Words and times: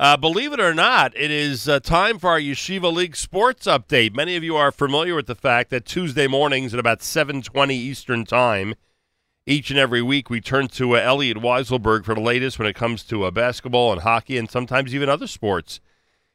Uh, 0.00 0.16
believe 0.16 0.50
it 0.50 0.60
or 0.60 0.72
not, 0.72 1.14
it 1.14 1.30
is 1.30 1.68
uh, 1.68 1.78
time 1.78 2.18
for 2.18 2.30
our 2.30 2.40
Yeshiva 2.40 2.90
League 2.90 3.14
sports 3.14 3.66
update. 3.66 4.16
Many 4.16 4.34
of 4.34 4.42
you 4.42 4.56
are 4.56 4.72
familiar 4.72 5.14
with 5.14 5.26
the 5.26 5.34
fact 5.34 5.68
that 5.68 5.84
Tuesday 5.84 6.26
mornings 6.26 6.72
at 6.72 6.80
about 6.80 7.00
7:20 7.00 7.74
Eastern 7.74 8.24
Time, 8.24 8.76
each 9.44 9.68
and 9.68 9.78
every 9.78 10.00
week, 10.00 10.30
we 10.30 10.40
turn 10.40 10.68
to 10.68 10.96
uh, 10.96 11.00
Elliot 11.00 11.36
Weiselberg 11.36 12.06
for 12.06 12.14
the 12.14 12.20
latest 12.22 12.58
when 12.58 12.66
it 12.66 12.76
comes 12.76 13.02
to 13.04 13.24
uh, 13.24 13.30
basketball 13.30 13.92
and 13.92 14.00
hockey, 14.00 14.38
and 14.38 14.50
sometimes 14.50 14.94
even 14.94 15.10
other 15.10 15.26
sports 15.26 15.80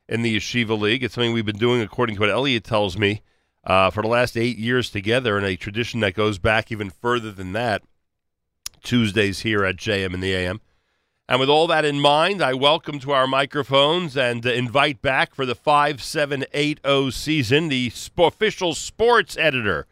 in 0.07 0.21
the 0.21 0.37
Yeshiva 0.37 0.79
League. 0.79 1.03
It's 1.03 1.15
something 1.15 1.33
we've 1.33 1.43
been 1.43 1.57
doing, 1.57 1.81
according 1.81 2.17
to 2.17 2.21
what 2.21 2.29
Elliot 2.29 2.65
tells 2.65 2.99
me, 2.99 3.23
uh, 3.63 3.89
for 3.89 4.03
the 4.03 4.07
last 4.07 4.37
eight 4.37 4.59
years 4.59 4.91
together, 4.91 5.37
and 5.37 5.45
a 5.45 5.55
tradition 5.55 6.01
that 6.01 6.13
goes 6.13 6.37
back 6.37 6.71
even 6.71 6.91
further 6.91 7.31
than 7.31 7.53
that. 7.53 7.81
Tuesdays 8.83 9.39
here 9.39 9.65
at 9.65 9.77
JM 9.77 10.13
in 10.13 10.19
the 10.19 10.35
AM. 10.35 10.61
And 11.27 11.39
with 11.39 11.49
all 11.49 11.65
that 11.67 11.85
in 11.85 11.99
mind, 11.99 12.43
I 12.43 12.53
welcome 12.53 12.99
to 12.99 13.11
our 13.11 13.25
microphones 13.25 14.15
and 14.15 14.45
invite 14.45 15.01
back 15.01 15.33
for 15.33 15.43
the 15.43 15.55
5780 15.55 17.09
season 17.09 17.67
the 17.69 17.91
official 18.15 18.75
sports 18.75 19.35
editor 19.35 19.87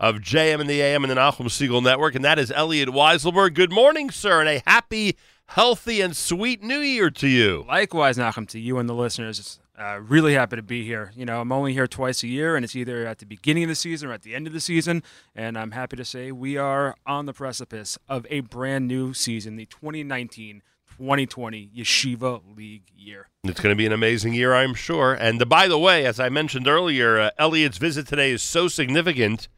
of 0.00 0.16
JM 0.16 0.62
and 0.62 0.70
the 0.70 0.80
AM 0.80 1.04
and 1.04 1.10
the 1.10 1.16
Nachum 1.16 1.48
Segal 1.48 1.82
Network, 1.82 2.14
and 2.14 2.24
that 2.24 2.38
is 2.38 2.50
Elliot 2.50 2.88
Weiselberg. 2.88 3.52
Good 3.52 3.70
morning, 3.70 4.10
sir, 4.10 4.40
and 4.40 4.48
a 4.48 4.62
happy, 4.66 5.18
healthy, 5.48 6.00
and 6.00 6.16
sweet 6.16 6.62
new 6.62 6.78
year 6.78 7.10
to 7.10 7.28
you. 7.28 7.66
Likewise, 7.68 8.16
Nachum, 8.16 8.48
to 8.48 8.58
you 8.58 8.78
and 8.78 8.88
the 8.88 8.94
listeners. 8.94 9.60
Uh, 9.78 10.00
really 10.00 10.32
happy 10.32 10.56
to 10.56 10.62
be 10.62 10.86
here. 10.86 11.12
You 11.14 11.26
know, 11.26 11.42
I'm 11.42 11.52
only 11.52 11.74
here 11.74 11.86
twice 11.86 12.22
a 12.22 12.28
year, 12.28 12.56
and 12.56 12.64
it's 12.64 12.74
either 12.74 13.06
at 13.06 13.18
the 13.18 13.26
beginning 13.26 13.64
of 13.64 13.68
the 13.68 13.74
season 13.74 14.08
or 14.08 14.14
at 14.14 14.22
the 14.22 14.34
end 14.34 14.46
of 14.46 14.54
the 14.54 14.60
season. 14.60 15.02
And 15.36 15.58
I'm 15.58 15.72
happy 15.72 15.96
to 15.96 16.04
say 16.04 16.32
we 16.32 16.56
are 16.56 16.96
on 17.04 17.26
the 17.26 17.34
precipice 17.34 17.98
of 18.08 18.26
a 18.30 18.40
brand 18.40 18.88
new 18.88 19.12
season, 19.12 19.56
the 19.56 19.66
2019 19.66 20.62
2020 20.98 21.70
Yeshiva 21.76 22.42
League 22.56 22.90
year. 22.96 23.28
It's 23.44 23.60
going 23.60 23.72
to 23.72 23.78
be 23.78 23.86
an 23.86 23.92
amazing 23.92 24.34
year, 24.34 24.52
I'm 24.52 24.74
sure. 24.74 25.14
And 25.14 25.40
uh, 25.40 25.44
by 25.44 25.68
the 25.68 25.78
way, 25.78 26.04
as 26.04 26.18
I 26.18 26.28
mentioned 26.28 26.66
earlier, 26.66 27.18
uh, 27.18 27.30
Elliot's 27.38 27.78
visit 27.78 28.06
today 28.06 28.32
is 28.32 28.42
so 28.42 28.66
significant 28.68 29.48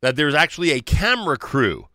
that 0.00 0.16
there's 0.16 0.34
actually 0.34 0.70
a 0.70 0.80
camera 0.80 1.36
crew 1.36 1.88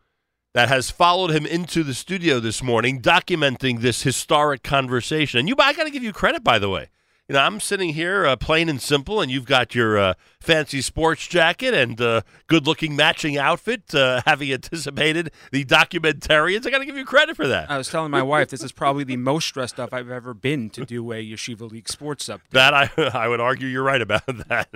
that 0.53 0.67
has 0.67 0.91
followed 0.91 1.31
him 1.31 1.45
into 1.45 1.81
the 1.83 1.93
studio 1.93 2.39
this 2.39 2.61
morning, 2.61 3.01
documenting 3.01 3.79
this 3.79 4.03
historic 4.03 4.63
conversation. 4.63 5.39
And 5.39 5.47
you, 5.47 5.55
I 5.57 5.73
got 5.73 5.85
to 5.85 5.89
give 5.89 6.03
you 6.03 6.13
credit, 6.13 6.43
by 6.43 6.59
the 6.59 6.69
way. 6.69 6.89
You 7.29 7.35
know, 7.35 7.39
I'm 7.39 7.61
sitting 7.61 7.93
here 7.93 8.25
uh, 8.25 8.35
plain 8.35 8.67
and 8.67 8.81
simple, 8.81 9.21
and 9.21 9.31
you've 9.31 9.45
got 9.45 9.73
your 9.73 9.97
uh, 9.97 10.13
fancy 10.41 10.81
sports 10.81 11.25
jacket 11.25 11.73
and 11.73 11.99
uh, 12.01 12.21
good-looking 12.47 12.97
matching 12.97 13.37
outfit, 13.37 13.95
uh, 13.95 14.21
having 14.25 14.51
anticipated 14.51 15.31
the 15.49 15.63
documentarians. 15.63 16.67
I 16.67 16.69
got 16.69 16.79
to 16.79 16.85
give 16.85 16.97
you 16.97 17.05
credit 17.05 17.37
for 17.37 17.47
that. 17.47 17.71
I 17.71 17.77
was 17.77 17.87
telling 17.87 18.11
my 18.11 18.21
wife 18.21 18.49
this 18.49 18.61
is 18.61 18.73
probably 18.73 19.05
the 19.05 19.15
most 19.15 19.47
stressed 19.47 19.79
up 19.79 19.93
I've 19.93 20.11
ever 20.11 20.33
been 20.33 20.69
to 20.71 20.83
do 20.85 21.13
a 21.13 21.15
Yeshiva 21.25 21.71
League 21.71 21.87
sports 21.87 22.27
update. 22.27 22.49
That 22.51 22.73
I, 22.73 22.89
I 23.13 23.29
would 23.29 23.39
argue 23.39 23.69
you're 23.69 23.83
right 23.83 24.01
about 24.01 24.25
that. 24.49 24.67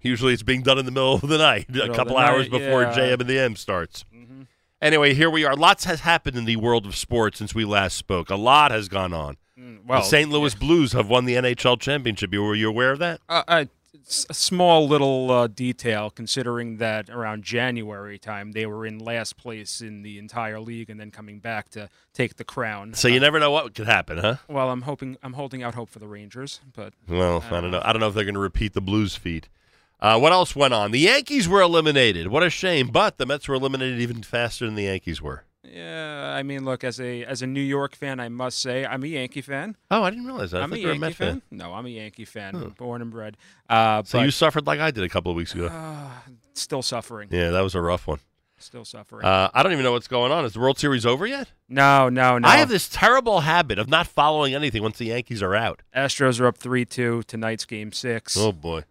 Usually, 0.00 0.32
it's 0.32 0.42
being 0.42 0.62
done 0.62 0.78
in 0.78 0.86
the 0.86 0.92
middle 0.92 1.16
of 1.16 1.28
the 1.28 1.36
night, 1.36 1.66
a 1.68 1.72
Middle 1.72 1.90
of 1.90 1.96
couple 1.96 2.16
hours 2.16 2.50
night, 2.50 2.58
before 2.58 2.82
yeah. 2.84 2.94
JM 2.94 3.20
and 3.20 3.28
the 3.28 3.38
M 3.38 3.54
starts. 3.54 4.06
Mhm. 4.16 4.46
Anyway, 4.80 5.12
here 5.12 5.28
we 5.28 5.44
are. 5.44 5.54
Lots 5.54 5.84
has 5.84 6.00
happened 6.00 6.38
in 6.38 6.46
the 6.46 6.56
world 6.56 6.86
of 6.86 6.96
sports 6.96 7.36
since 7.36 7.54
we 7.54 7.66
last 7.66 7.98
spoke. 7.98 8.30
A 8.30 8.36
lot 8.36 8.70
has 8.70 8.88
gone 8.88 9.12
on. 9.12 9.36
Mm, 9.62 9.84
Well, 9.86 10.00
the 10.00 10.06
St. 10.06 10.30
Louis 10.30 10.54
Blues 10.54 10.92
have 10.92 11.08
won 11.08 11.24
the 11.24 11.34
NHL 11.34 11.78
championship. 11.78 12.32
Were 12.32 12.54
you 12.54 12.68
aware 12.68 12.90
of 12.92 12.98
that? 12.98 13.20
Uh, 13.28 13.42
uh, 13.46 13.64
it's 13.94 14.26
a 14.28 14.34
small 14.34 14.88
little 14.88 15.30
uh, 15.30 15.46
detail, 15.46 16.10
considering 16.10 16.78
that 16.78 17.08
around 17.08 17.44
January 17.44 18.18
time 18.18 18.52
they 18.52 18.66
were 18.66 18.84
in 18.84 18.98
last 18.98 19.36
place 19.36 19.80
in 19.80 20.02
the 20.02 20.18
entire 20.18 20.58
league, 20.58 20.90
and 20.90 20.98
then 20.98 21.10
coming 21.10 21.38
back 21.38 21.68
to 21.70 21.88
take 22.12 22.36
the 22.36 22.44
crown. 22.44 22.94
So 22.94 23.06
you 23.06 23.20
never 23.20 23.38
know 23.38 23.50
what 23.52 23.74
could 23.74 23.86
happen, 23.86 24.18
huh? 24.18 24.36
Well, 24.48 24.70
I'm 24.70 24.82
hoping 24.82 25.18
I'm 25.22 25.34
holding 25.34 25.62
out 25.62 25.74
hope 25.74 25.88
for 25.90 25.98
the 26.00 26.08
Rangers, 26.08 26.60
but 26.74 26.94
Well, 27.08 27.44
I 27.50 27.60
don't 27.60 27.70
know. 27.70 27.82
I 27.84 27.92
don't 27.92 28.00
know 28.00 28.08
if 28.08 28.14
they're 28.14 28.24
going 28.24 28.34
to 28.34 28.40
repeat 28.40 28.72
the 28.72 28.80
Blues 28.80 29.14
feat. 29.14 29.48
Uh, 30.00 30.18
what 30.18 30.32
else 30.32 30.56
went 30.56 30.74
on? 30.74 30.90
The 30.90 30.98
Yankees 30.98 31.48
were 31.48 31.60
eliminated. 31.60 32.26
What 32.26 32.42
a 32.42 32.50
shame. 32.50 32.88
But 32.88 33.18
the 33.18 33.26
Mets 33.26 33.46
were 33.46 33.54
eliminated 33.54 34.00
even 34.00 34.24
faster 34.24 34.66
than 34.66 34.74
the 34.74 34.84
Yankees 34.84 35.22
were. 35.22 35.44
Yeah, 35.64 36.34
I 36.36 36.42
mean, 36.42 36.64
look 36.64 36.82
as 36.84 37.00
a 37.00 37.24
as 37.24 37.42
a 37.42 37.46
New 37.46 37.60
York 37.60 37.94
fan, 37.94 38.18
I 38.20 38.28
must 38.28 38.58
say 38.58 38.84
I'm 38.84 39.02
a 39.04 39.06
Yankee 39.06 39.42
fan. 39.42 39.76
Oh, 39.90 40.02
I 40.02 40.10
didn't 40.10 40.26
realize 40.26 40.50
that. 40.50 40.60
I 40.60 40.64
I'm 40.64 40.72
a 40.72 40.76
Yankee 40.76 41.12
fan. 41.12 41.14
fan. 41.14 41.42
No, 41.50 41.72
I'm 41.74 41.86
a 41.86 41.90
Yankee 41.90 42.24
fan, 42.24 42.74
born 42.76 43.00
and 43.02 43.10
bred. 43.10 43.36
Uh, 43.68 44.02
So 44.04 44.18
but, 44.18 44.24
you 44.24 44.30
suffered 44.32 44.66
like 44.66 44.80
I 44.80 44.90
did 44.90 45.04
a 45.04 45.08
couple 45.08 45.30
of 45.30 45.36
weeks 45.36 45.54
ago. 45.54 45.66
uh, 45.66 46.10
still 46.54 46.82
suffering, 46.82 47.28
Yeah, 47.30 47.50
that 47.50 47.60
was 47.60 47.74
a 47.76 47.80
rough 47.80 48.06
one. 48.08 48.18
still 48.58 48.84
suffering. 48.84 49.24
Uh, 49.24 49.50
I 49.54 49.62
don't 49.62 49.72
even 49.72 49.84
know 49.84 49.92
what's 49.92 50.08
going 50.08 50.32
on. 50.32 50.44
Is 50.44 50.52
the 50.54 50.60
World 50.60 50.78
Series 50.78 51.06
over 51.06 51.26
yet? 51.26 51.52
no, 51.68 52.08
no, 52.08 52.38
no. 52.38 52.48
I 52.48 52.56
have 52.56 52.68
this 52.68 52.88
terrible 52.88 53.40
habit 53.40 53.78
of 53.78 53.88
not 53.88 54.06
following 54.08 54.54
anything 54.54 54.82
once 54.82 54.98
the 54.98 55.06
Yankees 55.06 55.42
are 55.42 55.54
out. 55.54 55.82
Astros 55.96 56.40
are 56.40 56.46
up 56.46 56.58
three 56.58 56.84
two 56.84 57.22
tonight's 57.28 57.64
game 57.66 57.92
six. 57.92 58.36
Oh 58.36 58.50
boy, 58.52 58.82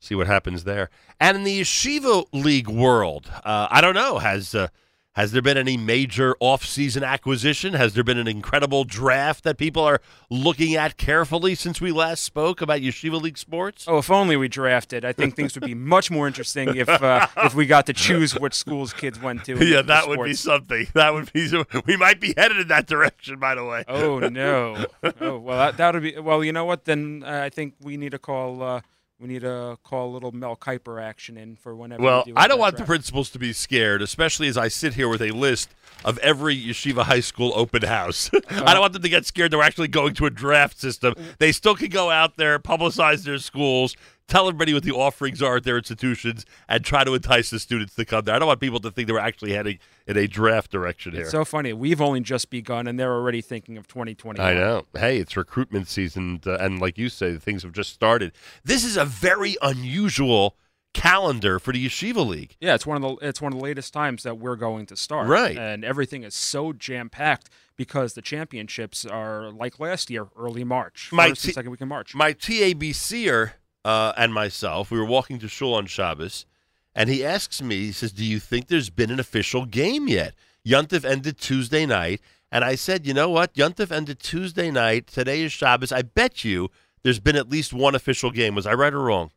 see 0.00 0.14
what 0.16 0.26
happens 0.26 0.64
there. 0.64 0.90
And 1.20 1.36
in 1.36 1.44
the 1.44 1.60
Yeshiva 1.60 2.26
League 2.32 2.68
world, 2.68 3.30
uh, 3.44 3.68
I 3.70 3.80
don't 3.80 3.94
know. 3.94 4.18
Has 4.18 4.54
uh, 4.54 4.68
has 5.14 5.32
there 5.32 5.42
been 5.42 5.58
any 5.58 5.76
major 5.76 6.34
off-season 6.40 7.04
acquisition? 7.04 7.74
Has 7.74 7.92
there 7.92 8.02
been 8.02 8.16
an 8.16 8.26
incredible 8.26 8.84
draft 8.84 9.44
that 9.44 9.58
people 9.58 9.82
are 9.82 10.00
looking 10.30 10.74
at 10.74 10.96
carefully 10.96 11.54
since 11.54 11.80
we 11.82 11.92
last 11.92 12.22
spoke 12.22 12.62
about 12.62 12.80
Yeshiva 12.80 13.20
League 13.20 13.36
sports? 13.36 13.84
Oh, 13.86 13.98
if 13.98 14.10
only 14.10 14.36
we 14.36 14.48
drafted. 14.48 15.04
I 15.04 15.12
think 15.12 15.36
things 15.36 15.54
would 15.54 15.66
be 15.66 15.74
much 15.74 16.10
more 16.10 16.26
interesting 16.26 16.76
if 16.76 16.88
uh, 16.88 17.26
if 17.38 17.54
we 17.54 17.66
got 17.66 17.84
to 17.86 17.92
choose 17.92 18.32
which 18.38 18.54
schools 18.54 18.94
kids 18.94 19.20
went 19.20 19.44
to. 19.44 19.62
yeah, 19.64 19.82
that 19.82 20.08
would 20.08 20.22
be 20.24 20.34
something. 20.34 20.86
That 20.94 21.12
would 21.12 21.32
be. 21.32 21.42
We 21.86 21.96
might 21.96 22.20
be 22.20 22.32
headed 22.36 22.58
in 22.58 22.68
that 22.68 22.86
direction. 22.86 23.38
By 23.38 23.54
the 23.54 23.64
way. 23.64 23.84
Oh 23.88 24.18
no! 24.18 24.86
Oh 25.20 25.38
well, 25.38 25.58
that 25.58 25.76
that 25.76 25.94
would 25.94 26.02
be. 26.02 26.18
Well, 26.18 26.42
you 26.42 26.52
know 26.52 26.64
what? 26.64 26.84
Then 26.84 27.22
uh, 27.26 27.42
I 27.44 27.50
think 27.50 27.74
we 27.82 27.96
need 27.96 28.12
to 28.12 28.18
call. 28.18 28.62
Uh, 28.62 28.80
we 29.22 29.28
need 29.28 29.42
to 29.42 29.78
call 29.84 30.10
a 30.10 30.12
little 30.12 30.32
Mel 30.32 30.56
Kiper 30.56 31.00
action 31.00 31.36
in 31.36 31.54
for 31.54 31.76
whenever. 31.76 32.02
Well, 32.02 32.24
we 32.26 32.32
do 32.32 32.38
I 32.38 32.48
don't 32.48 32.58
want 32.58 32.76
the 32.76 32.84
principals 32.84 33.30
to 33.30 33.38
be 33.38 33.52
scared, 33.52 34.02
especially 34.02 34.48
as 34.48 34.58
I 34.58 34.66
sit 34.66 34.94
here 34.94 35.08
with 35.08 35.22
a 35.22 35.30
list 35.30 35.70
of 36.04 36.18
every 36.18 36.60
yeshiva 36.60 37.04
high 37.04 37.20
school 37.20 37.52
open 37.54 37.82
house. 37.82 38.30
I 38.34 38.38
don't 38.40 38.52
uh-huh. 38.52 38.80
want 38.80 38.92
them 38.94 39.02
to 39.02 39.08
get 39.08 39.24
scared. 39.24 39.52
They're 39.52 39.62
actually 39.62 39.88
going 39.88 40.14
to 40.14 40.26
a 40.26 40.30
draft 40.30 40.80
system. 40.80 41.14
They 41.38 41.52
still 41.52 41.76
can 41.76 41.88
go 41.88 42.10
out 42.10 42.36
there, 42.36 42.58
publicize 42.58 43.22
their 43.22 43.38
schools, 43.38 43.94
tell 44.32 44.48
everybody 44.48 44.72
what 44.72 44.82
the 44.82 44.92
offerings 44.92 45.42
are 45.42 45.56
at 45.56 45.64
their 45.64 45.76
institutions, 45.76 46.46
and 46.68 46.82
try 46.84 47.04
to 47.04 47.12
entice 47.14 47.50
the 47.50 47.58
students 47.58 47.94
to 47.96 48.04
come 48.04 48.24
there. 48.24 48.34
I 48.34 48.38
don't 48.38 48.48
want 48.48 48.60
people 48.60 48.80
to 48.80 48.90
think 48.90 49.06
they 49.06 49.12
were 49.12 49.18
actually 49.20 49.52
heading 49.52 49.78
in 50.06 50.16
a 50.16 50.26
draft 50.26 50.70
direction 50.70 51.12
here. 51.12 51.22
It's 51.22 51.30
so 51.30 51.44
funny. 51.44 51.72
We've 51.72 52.00
only 52.00 52.20
just 52.20 52.48
begun, 52.48 52.86
and 52.86 52.98
they're 52.98 53.12
already 53.12 53.42
thinking 53.42 53.76
of 53.76 53.86
2020. 53.86 54.40
I 54.40 54.54
know. 54.54 54.86
Hey, 54.96 55.18
it's 55.18 55.36
recruitment 55.36 55.86
season, 55.88 56.40
uh, 56.46 56.56
and 56.56 56.80
like 56.80 56.96
you 56.96 57.08
say, 57.10 57.36
things 57.36 57.62
have 57.62 57.72
just 57.72 57.92
started. 57.92 58.32
This 58.64 58.84
is 58.84 58.96
a 58.96 59.04
very 59.04 59.56
unusual 59.60 60.56
calendar 60.94 61.58
for 61.58 61.72
the 61.72 61.86
Yeshiva 61.86 62.26
League. 62.26 62.56
Yeah, 62.60 62.74
it's 62.74 62.86
one 62.86 63.02
of 63.02 63.02
the 63.02 63.26
it's 63.26 63.40
one 63.40 63.52
of 63.52 63.58
the 63.58 63.64
latest 63.64 63.92
times 63.92 64.22
that 64.24 64.38
we're 64.38 64.56
going 64.56 64.86
to 64.86 64.96
start. 64.96 65.26
Right. 65.28 65.56
And 65.56 65.84
everything 65.84 66.22
is 66.22 66.34
so 66.34 66.72
jam 66.72 67.08
packed 67.08 67.48
because 67.76 68.14
the 68.14 68.22
championships 68.22 69.04
are 69.06 69.50
like 69.50 69.80
last 69.80 70.10
year, 70.10 70.28
early 70.36 70.64
March, 70.64 71.10
My 71.12 71.30
first 71.30 71.42
t- 71.42 71.48
and 71.48 71.54
second 71.54 71.70
week 71.70 71.80
in 71.80 71.88
March. 71.88 72.14
my 72.14 72.34
TABCer 72.34 73.52
uh, 73.84 74.12
and 74.16 74.32
myself, 74.32 74.90
we 74.90 74.98
were 74.98 75.04
walking 75.04 75.38
to 75.40 75.48
shul 75.48 75.74
on 75.74 75.86
Shabbos, 75.86 76.46
and 76.94 77.08
he 77.10 77.24
asks 77.24 77.60
me, 77.62 77.86
he 77.86 77.92
says, 77.92 78.12
"Do 78.12 78.24
you 78.24 78.38
think 78.38 78.68
there's 78.68 78.90
been 78.90 79.10
an 79.10 79.20
official 79.20 79.66
game 79.66 80.08
yet?" 80.08 80.34
Yuntif 80.66 81.04
ended 81.04 81.38
Tuesday 81.38 81.86
night, 81.86 82.20
and 82.50 82.64
I 82.64 82.74
said, 82.74 83.06
"You 83.06 83.14
know 83.14 83.28
what? 83.30 83.54
Yuntif 83.54 83.90
ended 83.90 84.20
Tuesday 84.20 84.70
night. 84.70 85.06
Today 85.06 85.42
is 85.42 85.52
Shabbos. 85.52 85.92
I 85.92 86.02
bet 86.02 86.44
you 86.44 86.70
there's 87.02 87.20
been 87.20 87.36
at 87.36 87.48
least 87.48 87.72
one 87.72 87.94
official 87.94 88.30
game. 88.30 88.54
Was 88.54 88.66
I 88.66 88.74
right 88.74 88.92
or 88.92 89.00
wrong?" 89.00 89.30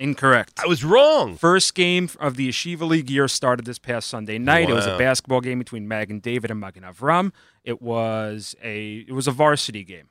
Incorrect. 0.00 0.60
I 0.62 0.66
was 0.68 0.84
wrong. 0.84 1.36
First 1.36 1.74
game 1.74 2.08
of 2.20 2.36
the 2.36 2.48
Yeshiva 2.48 2.88
League 2.88 3.10
year 3.10 3.26
started 3.26 3.66
this 3.66 3.80
past 3.80 4.08
Sunday 4.08 4.38
night. 4.38 4.70
It 4.70 4.74
was 4.74 4.86
a 4.86 4.96
basketball 4.96 5.40
game 5.40 5.58
between 5.58 5.88
Magen 5.88 6.20
David 6.20 6.52
and 6.52 6.60
Magen 6.60 6.84
Avram. 6.84 7.32
It 7.64 7.82
was 7.82 8.54
a 8.62 8.98
it 9.08 9.12
was 9.12 9.26
a 9.26 9.32
varsity 9.32 9.82
game, 9.82 10.10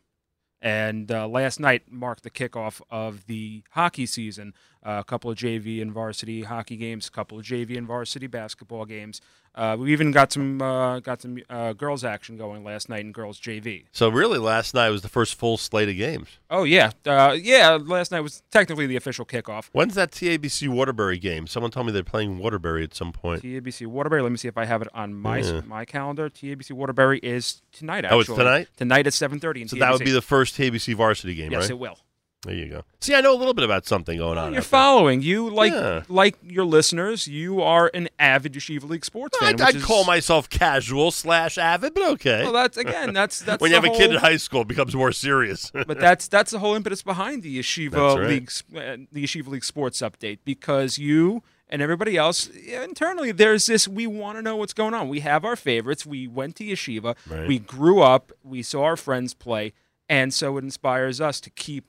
and 0.61 1.11
uh, 1.11 1.27
last 1.27 1.59
night 1.59 1.83
marked 1.91 2.23
the 2.23 2.29
kickoff 2.29 2.81
of 2.89 3.27
the 3.27 3.63
hockey 3.71 4.05
season. 4.05 4.53
Uh, 4.83 4.97
a 4.99 5.03
couple 5.03 5.29
of 5.29 5.37
JV 5.37 5.81
and 5.81 5.91
varsity 5.91 6.43
hockey 6.43 6.77
games, 6.77 7.07
a 7.07 7.11
couple 7.11 7.37
of 7.39 7.45
JV 7.45 7.77
and 7.77 7.87
varsity 7.87 8.27
basketball 8.27 8.85
games. 8.85 9.21
Uh, 9.57 9.75
we 9.75 9.91
even 9.91 10.11
got 10.11 10.31
some 10.31 10.61
uh, 10.61 10.99
got 10.99 11.19
some 11.19 11.39
uh, 11.49 11.73
girls 11.73 12.03
action 12.03 12.37
going 12.37 12.63
last 12.63 12.89
night 12.89 13.01
in 13.01 13.11
girls 13.11 13.39
JV. 13.39 13.85
So 13.91 14.07
really, 14.07 14.37
last 14.37 14.75
night 14.75 14.89
was 14.89 15.01
the 15.01 15.09
first 15.09 15.33
full 15.33 15.57
slate 15.57 15.89
of 15.89 15.97
games. 15.97 16.29
Oh 16.51 16.63
yeah, 16.63 16.91
uh, 17.07 17.35
yeah. 17.41 17.79
Last 17.81 18.11
night 18.11 18.19
was 18.21 18.43
technically 18.51 18.85
the 18.85 18.95
official 18.95 19.25
kickoff. 19.25 19.69
When's 19.71 19.95
that 19.95 20.11
TABC 20.11 20.69
Waterbury 20.69 21.17
game? 21.17 21.47
Someone 21.47 21.71
told 21.71 21.87
me 21.87 21.91
they're 21.91 22.03
playing 22.03 22.37
Waterbury 22.37 22.83
at 22.83 22.93
some 22.93 23.11
point. 23.11 23.41
TABC 23.41 23.87
Waterbury. 23.87 24.21
Let 24.21 24.31
me 24.31 24.37
see 24.37 24.47
if 24.47 24.59
I 24.59 24.65
have 24.65 24.83
it 24.83 24.89
on 24.93 25.15
my 25.15 25.39
Yeah. 25.39 25.61
my 25.65 25.85
calendar. 25.85 26.29
TABC 26.29 26.71
Waterbury 26.73 27.17
is 27.19 27.63
tonight. 27.71 28.05
Actually. 28.05 28.15
Oh, 28.17 28.19
it's 28.19 28.29
tonight? 28.35 28.67
Tonight 28.77 29.07
at 29.07 29.13
seven 29.13 29.39
thirty. 29.39 29.67
So 29.67 29.77
that 29.77 29.91
would 29.91 30.03
be 30.05 30.11
the 30.11 30.21
first 30.21 30.55
TABC 30.55 30.93
varsity 30.95 31.33
game, 31.33 31.51
yes, 31.51 31.57
right? 31.57 31.63
Yes, 31.63 31.69
it 31.71 31.79
will. 31.79 31.97
There 32.47 32.55
you 32.55 32.69
go. 32.69 32.83
See, 33.01 33.13
I 33.13 33.19
know 33.19 33.33
a 33.33 33.35
little 33.35 33.53
bit 33.53 33.65
about 33.65 33.85
something 33.85 34.17
going 34.17 34.37
on. 34.37 34.53
You're 34.53 34.59
out 34.59 34.63
there. 34.63 34.69
following. 34.79 35.21
You 35.21 35.49
like 35.49 35.73
Yeah. 35.73 36.03
like 36.07 36.37
your 36.41 36.63
listeners. 36.63 37.27
You 37.27 37.61
are 37.61 37.91
an 37.93 38.07
avid 38.17 38.53
Yeshiva 38.53 38.87
League 38.89 39.03
sports 39.03 39.37
fan. 39.37 39.55
Which 39.55 39.61
I'd 39.61 39.75
is- 39.75 39.83
call 39.83 40.05
myself 40.05 40.49
casual 40.49 41.11
slash 41.11 41.57
avid, 41.57 41.93
but 41.93 42.03
okay. 42.13 42.43
Well, 42.43 42.53
that's 42.53 42.77
again. 42.77 43.13
That's 43.13 43.39
that's 43.41 43.59
when 43.61 43.71
you 43.71 43.75
have 43.75 43.83
a 43.83 43.89
kid 43.89 44.11
in 44.11 44.17
high 44.17 44.37
school, 44.37 44.61
it 44.61 44.69
becomes 44.69 44.95
more 44.95 45.11
serious. 45.11 45.71
but 45.87 45.99
that's 45.99 46.29
that's 46.29 46.51
the 46.51 46.59
whole 46.59 46.73
impetus 46.73 47.03
behind 47.03 47.43
the 47.43 47.59
Yeshiva 47.59 48.15
right. 48.17 48.27
League, 48.29 48.49
uh, 48.73 49.05
the 49.11 49.25
Yeshiva 49.25 49.47
League 49.47 49.65
Sports 49.65 49.99
Update, 49.99 50.39
because 50.45 50.97
you 50.97 51.43
and 51.67 51.81
everybody 51.81 52.15
else 52.15 52.47
internally, 52.47 53.33
there's 53.33 53.65
this. 53.65 53.89
We 53.89 54.07
want 54.07 54.37
to 54.37 54.41
know 54.41 54.55
what's 54.55 54.73
going 54.73 54.93
on. 54.93 55.09
We 55.09 55.19
have 55.19 55.43
our 55.43 55.57
favorites. 55.57 56.05
We 56.05 56.25
went 56.25 56.55
to 56.55 56.63
Yeshiva. 56.63 57.17
Right. 57.29 57.45
We 57.45 57.59
grew 57.59 58.01
up. 58.01 58.31
We 58.41 58.63
saw 58.63 58.83
our 58.85 58.95
friends 58.95 59.33
play, 59.33 59.73
and 60.07 60.33
so 60.33 60.57
it 60.57 60.63
inspires 60.63 61.19
us 61.19 61.41
to 61.41 61.49
keep 61.49 61.83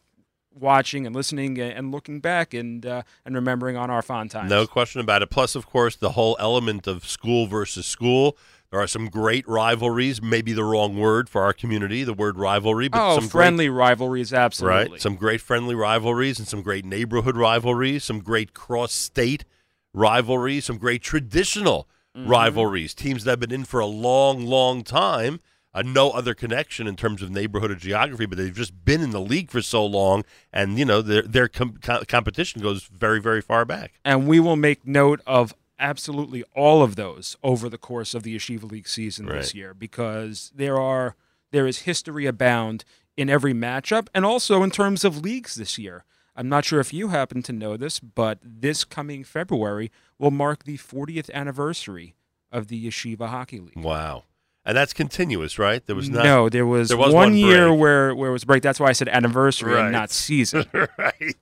watching 0.61 1.07
and 1.07 1.15
listening 1.15 1.61
and, 1.61 1.93
looking 1.93 2.21
back 2.21 2.55
and 2.55 2.85
uh, 2.85 3.03
and 3.25 3.35
remembering 3.35 3.77
on 3.77 3.91
our 3.91 4.03
fond 4.03 4.31
times. 4.31 4.51
No 4.51 4.67
question 4.67 5.01
about 5.01 5.23
it. 5.23 5.31
Plus, 5.31 5.55
of 5.55 5.67
course, 5.67 5.97
the 5.97 6.11
whole 6.11 6.37
element 6.39 6.87
of 6.87 7.07
school 7.07 7.47
versus 7.47 7.87
school. 7.87 8.37
There 8.71 8.79
are 8.81 8.87
some 8.87 9.09
great 9.09 9.49
rivalries. 9.49 10.21
Maybe 10.21 10.53
the 10.53 10.65
wrong 10.65 10.99
word 10.99 11.31
for 11.31 11.43
our 11.43 11.55
community, 11.55 12.05
the 12.05 12.13
word 12.13 12.39
rivalry, 12.39 12.89
but 12.89 13.01
oh, 13.01 13.15
some 13.15 13.23
great 13.23 13.31
friendly 13.31 13.69
rivalries, 13.71 14.35
absolutely. 14.35 14.91
Right. 14.93 15.01
Some 15.01 15.17
great 15.17 15.41
friendly 15.41 15.75
rivalries 15.75 16.39
and 16.39 16.47
some 16.47 16.61
great 16.61 16.85
neighborhood 16.85 17.37
rivalries, 17.37 18.05
some 18.05 18.21
great 18.21 18.53
cross 18.53 18.93
state 18.93 19.47
rivalries, 19.95 20.67
some 20.67 20.79
great 20.79 21.03
traditional 21.03 21.89
Mm-hmm. 22.17 22.31
rivalries. 22.31 22.95
Teams 22.95 23.25
that 23.25 23.33
have 23.33 23.41
been 23.41 23.53
in 23.53 23.65
for 23.65 23.81
a 23.81 23.87
long, 23.87 24.45
long 24.45 24.83
time. 24.83 25.41
Uh, 25.79 25.83
no 25.83 26.11
other 26.11 26.35
connection 26.35 26.87
in 26.87 26.97
terms 26.97 27.23
of 27.23 27.31
neighborhood 27.31 27.71
or 27.71 27.75
geography, 27.77 28.27
but 28.27 28.37
they've 28.39 28.55
just 28.55 28.85
been 28.85 29.01
in 29.03 29.11
the 29.11 29.21
league 29.21 29.51
for 29.51 29.63
so 29.63 29.85
long, 29.87 30.25
and 30.53 30.79
you 30.79 30.85
know 30.85 31.01
their 31.03 31.23
their 31.23 31.47
com- 31.49 31.79
co- 31.81 32.03
competition 32.09 32.61
goes 32.61 32.85
very, 32.85 33.21
very 33.21 33.41
far 33.41 33.65
back. 33.65 33.93
and 34.05 34.27
we 34.27 34.41
will 34.41 34.57
make 34.57 34.87
note 34.87 35.21
of 35.27 35.55
absolutely 35.79 36.43
all 36.57 36.83
of 36.83 36.97
those 36.97 37.37
over 37.43 37.69
the 37.69 37.79
course 37.79 38.13
of 38.15 38.25
the 38.25 38.35
Yeshiva 38.35 38.69
League 38.71 38.89
season 38.89 39.27
Right. 39.27 39.37
this 39.37 39.55
year 39.55 39.73
because 39.75 40.51
there 40.55 40.79
are 40.81 41.15
there 41.53 41.67
is 41.67 41.81
history 41.83 42.27
abound 42.27 42.85
in 43.17 43.31
every 43.31 43.55
matchup 43.55 44.09
and 44.15 44.25
also 44.25 44.63
in 44.65 44.71
terms 44.71 45.05
of 45.05 45.19
leagues 45.23 45.55
this 45.55 45.79
year. 45.79 46.05
I'm 46.35 46.49
not 46.49 46.65
sure 46.65 46.79
if 46.81 46.93
you 46.93 47.09
happen 47.09 47.43
to 47.45 47.53
know 47.53 47.77
this, 47.77 48.01
but 48.01 48.39
this 48.43 48.85
coming 48.85 49.25
February 49.25 49.91
will 50.19 50.31
mark 50.31 50.65
the 50.65 50.77
40th 50.79 51.31
anniversary 51.33 52.15
of 52.53 52.69
the 52.69 52.87
Yeshiva 52.87 53.29
Hockey 53.29 53.61
League. 53.61 53.77
Wow, 53.77 54.25
and 54.65 54.77
that's 54.77 54.93
continuous, 54.93 55.59
right? 55.59 55.85
There 55.87 55.97
was 55.97 56.11
not 56.11 56.25
no, 56.25 56.49
there 56.49 56.67
was, 56.67 56.89
there 56.89 56.99
was 56.99 57.15
one, 57.15 57.31
one 57.31 57.37
year 57.37 57.73
where, 57.73 58.15
where 58.15 58.29
it 58.31 58.33
was 58.33 58.45
break. 58.45 58.63
That's 58.63 58.79
why 58.79 58.89
I 58.89 58.93
said 58.93 59.09
anniversary 59.09 59.73
Right. 59.75 59.85
and 59.85 59.93
not 59.93 60.11
season. 60.27 60.67
right. 60.99 61.37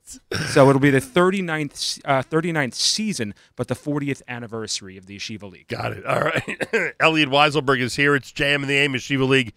So 0.50 0.68
it'll 0.68 0.80
be 0.80 0.90
the 0.90 1.00
39th, 1.00 2.00
uh, 2.04 2.22
39th 2.22 2.74
season, 2.74 3.34
but 3.56 3.66
the 3.68 3.74
40th 3.74 4.22
anniversary 4.28 4.96
of 4.96 5.06
the 5.06 5.16
Yeshiva 5.16 5.50
League. 5.50 5.66
Got 5.68 5.92
it. 5.92 6.06
All 6.06 6.20
right. 6.20 6.94
Elliot 7.00 7.28
Weiselberg 7.28 7.80
is 7.80 7.96
here. 7.96 8.14
It's 8.14 8.30
JM 8.32 8.56
and 8.56 8.64
the 8.68 8.74
AM 8.76 8.92
Yeshiva 8.92 9.28
League 9.28 9.52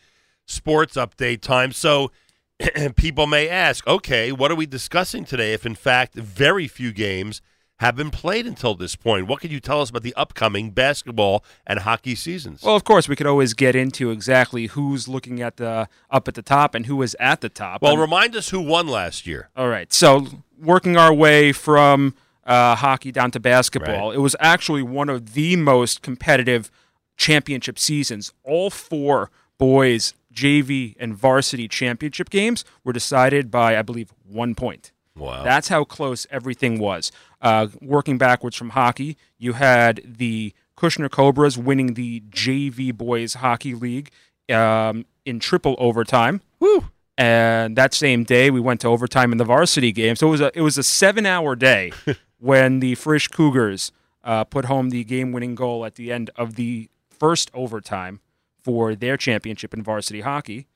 sports 0.46 0.96
update 0.96 1.42
time. 1.42 1.72
So 1.72 2.12
people 2.96 3.28
may 3.28 3.48
ask, 3.48 3.86
okay, 3.88 4.32
what 4.32 4.52
are 4.52 4.56
we 4.56 4.66
discussing 4.66 5.26
today 5.26 5.54
if, 5.54 5.66
in 5.66 5.76
fact, 5.76 6.16
very 6.16 6.68
few 6.68 6.92
games 6.92 7.42
have 7.80 7.96
been 7.96 8.12
played 8.12 8.46
until 8.46 8.76
this 8.76 8.96
point? 8.96 9.28
What 9.28 9.40
can 9.42 9.52
you 9.52 9.60
tell 9.60 9.82
us 9.82 9.90
about 9.90 10.04
the 10.04 10.14
upcoming 10.16 10.72
basketball 10.72 11.44
and 11.68 11.80
hockey 11.80 12.16
seasons? 12.16 12.62
Well, 12.64 12.76
of 12.76 12.84
course, 12.84 13.08
we 13.08 13.16
could 13.16 13.28
always 13.28 13.54
get 13.54 13.76
into 13.76 14.12
exactly 14.12 14.68
who's 14.68 15.08
looking 15.08 15.42
at 15.42 15.58
the 15.58 15.88
up 16.10 16.28
at 16.28 16.34
the 16.36 16.42
top 16.42 16.76
and 16.76 16.86
who 16.86 17.02
is 17.02 17.16
at 17.20 17.42
the 17.42 17.50
top. 17.50 17.82
well, 17.82 17.98
remind 17.98 18.36
us 18.36 18.50
who 18.50 18.60
won 18.60 18.88
last 18.88 19.26
year. 19.28 19.50
all 19.56 19.70
right. 19.70 19.92
So 19.94 20.28
working 20.62 20.98
our 20.98 21.14
way 21.14 21.52
from 21.52 22.16
uh, 22.46 22.76
hockey 22.76 23.12
down 23.12 23.32
to 23.32 23.40
basketball, 23.40 24.10
Right. 24.10 24.16
it 24.16 24.20
was 24.22 24.36
actually 24.40 24.82
one 24.84 25.08
of 25.10 25.34
the 25.34 25.56
most 25.56 26.02
competitive 26.02 26.70
championship 27.16 27.78
seasons. 27.80 28.34
All 28.44 28.70
four 28.70 29.30
boys 29.58 30.14
JV 30.34 30.96
and 31.00 31.14
varsity 31.16 31.68
championship 31.68 32.30
games 32.30 32.64
were 32.84 32.94
decided 32.94 33.50
by, 33.52 33.78
I 33.78 33.82
believe, 33.82 34.14
one 34.26 34.54
point. 34.56 34.92
Wow. 35.20 35.44
That's 35.44 35.68
how 35.68 35.84
close 35.84 36.26
everything 36.32 36.80
was. 36.80 37.12
Uh, 37.42 37.68
working 37.82 38.18
backwards 38.18 38.56
from 38.56 38.70
hockey, 38.70 39.18
you 39.38 39.54
had 39.54 40.02
the 40.06 40.54
Kushner 40.78 41.10
Cobras 41.12 41.58
winning 41.58 41.94
the 41.94 42.22
JV 42.30 42.96
Boys 42.96 43.36
Hockey 43.36 43.74
League 43.74 44.12
um, 44.52 45.06
in 45.26 45.40
triple 45.40 45.76
overtime. 45.78 46.42
Woo. 46.60 46.86
And 47.18 47.76
that 47.76 47.94
same 47.94 48.24
day, 48.24 48.50
we 48.50 48.62
went 48.62 48.80
to 48.82 48.88
overtime 48.88 49.34
in 49.34 49.38
the 49.38 49.44
varsity 49.44 49.92
game. 49.92 50.16
So 50.16 50.28
it 50.28 50.32
was 50.32 50.42
a 50.42 50.52
it 50.58 50.62
was 50.62 50.78
a 50.78 50.84
seven 50.84 51.26
hour 51.26 51.56
day 51.56 51.92
when 52.40 52.80
the 52.80 52.96
Frisch 52.96 53.28
Cougars 53.28 53.92
uh, 54.24 54.46
put 54.46 54.66
home 54.66 54.90
the 54.90 55.04
game 55.04 55.34
winning 55.34 55.54
goal 55.54 55.86
at 55.86 55.96
the 55.96 56.14
end 56.14 56.30
of 56.38 56.56
the 56.56 56.90
Frisch 57.10 57.46
overtime 57.54 58.22
for 58.64 58.96
their 58.96 59.18
championship 59.18 59.74
in 59.74 59.84
varsity 59.84 60.22
hockey. 60.22 60.68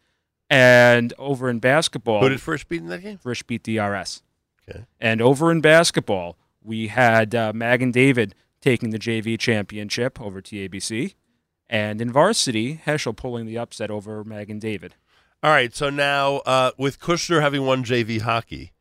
And 0.50 1.14
over 1.18 1.50
in 1.50 1.60
basketball, 1.60 2.22
Who 2.22 2.30
did 2.30 2.42
first 2.42 2.68
beat 2.68 2.82
in 2.82 2.88
that 2.90 3.02
game? 3.02 3.18
Frisch 3.18 3.44
beat 3.44 3.64
DRS. 3.64 4.22
Okay. 4.70 4.86
And 5.00 5.22
over 5.22 5.52
in 5.52 5.62
basketball, 5.62 6.38
we 6.64 6.88
had 6.88 7.36
uh, 7.36 7.52
Magen 7.54 7.92
David 7.92 8.36
taking 8.62 8.92
the 8.92 9.00
JV 9.00 9.38
championship 9.38 10.20
over 10.22 10.42
TABC. 10.42 11.16
And 11.70 12.02
in 12.02 12.12
varsity, 12.12 12.82
Heschel 12.86 13.16
pulling 13.16 13.46
the 13.46 13.58
upset 13.58 13.90
over 13.90 14.24
Magen 14.24 14.60
David. 14.60 14.96
All 15.42 15.52
right. 15.52 15.76
So 15.76 15.90
now, 15.90 16.38
uh, 16.46 16.72
with 16.78 17.00
Kushner 17.00 17.42
having 17.42 17.66
won 17.66 17.84
JV 17.84 18.22
hockey, 18.22 18.72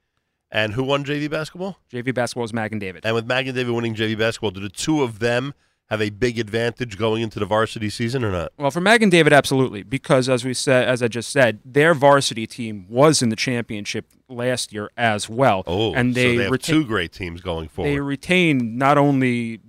and 0.50 0.74
who 0.74 0.84
won 0.84 1.02
JV 1.04 1.30
basketball? 1.30 1.78
JV 1.90 2.14
basketball 2.14 2.44
is 2.44 2.52
Magen 2.52 2.78
David. 2.78 3.06
And 3.06 3.14
with 3.14 3.26
Magen 3.26 3.54
David 3.54 3.74
winning 3.74 3.94
JV 3.94 4.18
basketball, 4.18 4.50
do 4.50 4.60
the 4.60 4.68
two 4.68 5.02
of 5.02 5.18
them 5.18 5.54
have 5.92 6.00
a 6.00 6.08
big 6.08 6.38
advantage 6.38 6.96
going 6.96 7.22
into 7.22 7.38
the 7.38 7.44
varsity 7.44 7.90
season 7.90 8.24
or 8.24 8.32
not? 8.32 8.50
Well, 8.56 8.70
for 8.70 8.80
Magen 8.80 9.10
David, 9.10 9.32
absolutely, 9.34 9.82
because 9.82 10.26
as 10.26 10.42
we 10.42 10.54
said, 10.54 10.88
as 10.88 11.02
I 11.02 11.08
just 11.08 11.30
said, 11.30 11.60
their 11.66 11.92
varsity 11.92 12.46
team 12.46 12.86
was 12.88 13.20
in 13.20 13.28
the 13.28 13.36
championship 13.36 14.06
last 14.26 14.72
year 14.72 14.90
as 14.96 15.28
well. 15.28 15.62
Oh, 15.66 15.92
and 15.92 16.14
they, 16.14 16.32
so 16.32 16.38
they 16.38 16.44
have 16.44 16.52
reta- 16.52 16.62
two 16.64 16.84
great 16.86 17.12
teams 17.12 17.42
going 17.42 17.68
forward. 17.68 17.90
they 17.90 18.00
retain 18.00 18.78
not 18.78 18.96
only 18.96 19.60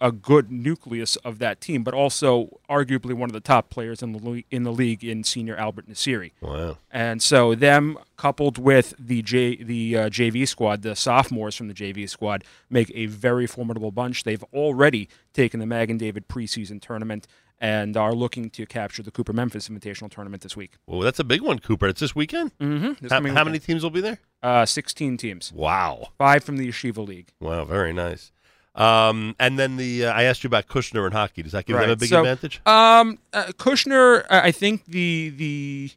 a, 0.00 0.12
good 0.12 0.50
nucleus 0.50 1.16
of 1.16 1.38
that 1.38 1.60
team, 1.60 1.82
but 1.82 1.94
also 1.94 2.58
arguably 2.68 3.14
one 3.14 3.28
of 3.28 3.32
the 3.32 3.40
top 3.40 3.70
players 3.70 4.02
in 4.02 4.12
the 4.12 4.18
le- 4.18 4.42
in 4.50 4.62
the 4.64 4.72
league 4.72 5.04
in 5.04 5.24
senior 5.24 5.56
Albert 5.56 5.88
Nasiri. 5.88 6.32
wow. 6.40 6.76
And 6.90 7.22
so 7.22 7.54
them 7.54 7.98
coupled 8.16 8.58
with 8.58 8.94
the 8.98 9.22
J, 9.22 9.56
the 9.62 9.96
uh, 9.96 10.08
JV 10.08 10.46
squad, 10.48 10.82
the 10.82 10.96
sophomores 10.96 11.54
from 11.54 11.68
the 11.68 11.74
JV 11.74 12.08
squad, 12.08 12.44
make 12.68 12.90
a 12.94 13.06
very 13.06 13.46
formidable 13.46 13.90
bunch. 13.92 14.24
They've 14.24 14.44
already 14.52 15.08
taken 15.32 15.60
the 15.60 15.66
Magen 15.66 15.98
David 15.98 16.28
preseason 16.28 16.80
tournament 16.80 17.26
and 17.60 17.96
are 17.96 18.14
looking 18.14 18.50
to 18.50 18.66
capture 18.66 19.02
the 19.02 19.10
Cooper 19.10 19.32
Memphis 19.32 19.68
Invitational 19.68 20.08
Tournament 20.10 20.42
this 20.44 20.56
week. 20.56 20.74
Well, 20.86 21.00
that's 21.00 21.18
a 21.18 21.24
big 21.24 21.42
one, 21.42 21.58
Cooper. 21.58 21.88
It's 21.88 21.98
this 22.00 22.14
weekend. 22.14 22.56
Mm-hmm. 22.58 23.06
How, 23.08 23.20
how 23.34 23.44
many 23.44 23.58
teams 23.58 23.82
will 23.82 23.90
be 23.90 24.00
there? 24.00 24.18
Uh, 24.42 24.64
Sixteen 24.64 25.16
teams, 25.16 25.52
Wow. 25.52 26.10
five 26.18 26.44
from 26.44 26.56
the 26.56 26.68
Yeshiva 26.68 27.04
League. 27.06 27.32
Wow. 27.40 27.64
Very 27.64 27.92
nice. 27.92 28.30
Um, 28.78 29.34
and 29.40 29.58
then 29.58 29.76
the 29.76 30.06
uh, 30.06 30.12
I 30.12 30.22
asked 30.24 30.44
you 30.44 30.48
about 30.48 30.68
Kushner 30.68 31.04
and 31.04 31.12
hockey. 31.12 31.42
Does 31.42 31.52
that 31.52 31.66
give 31.66 31.76
them 31.76 31.90
a 31.90 31.96
big 31.96 32.08
so- 32.08 32.20
advantage? 32.20 32.60
Um, 32.64 33.18
uh, 33.32 33.46
Kushner, 33.58 34.24
I 34.30 34.48
I 34.48 34.52
think 34.52 34.86
the 34.86 35.30
the 35.36 35.90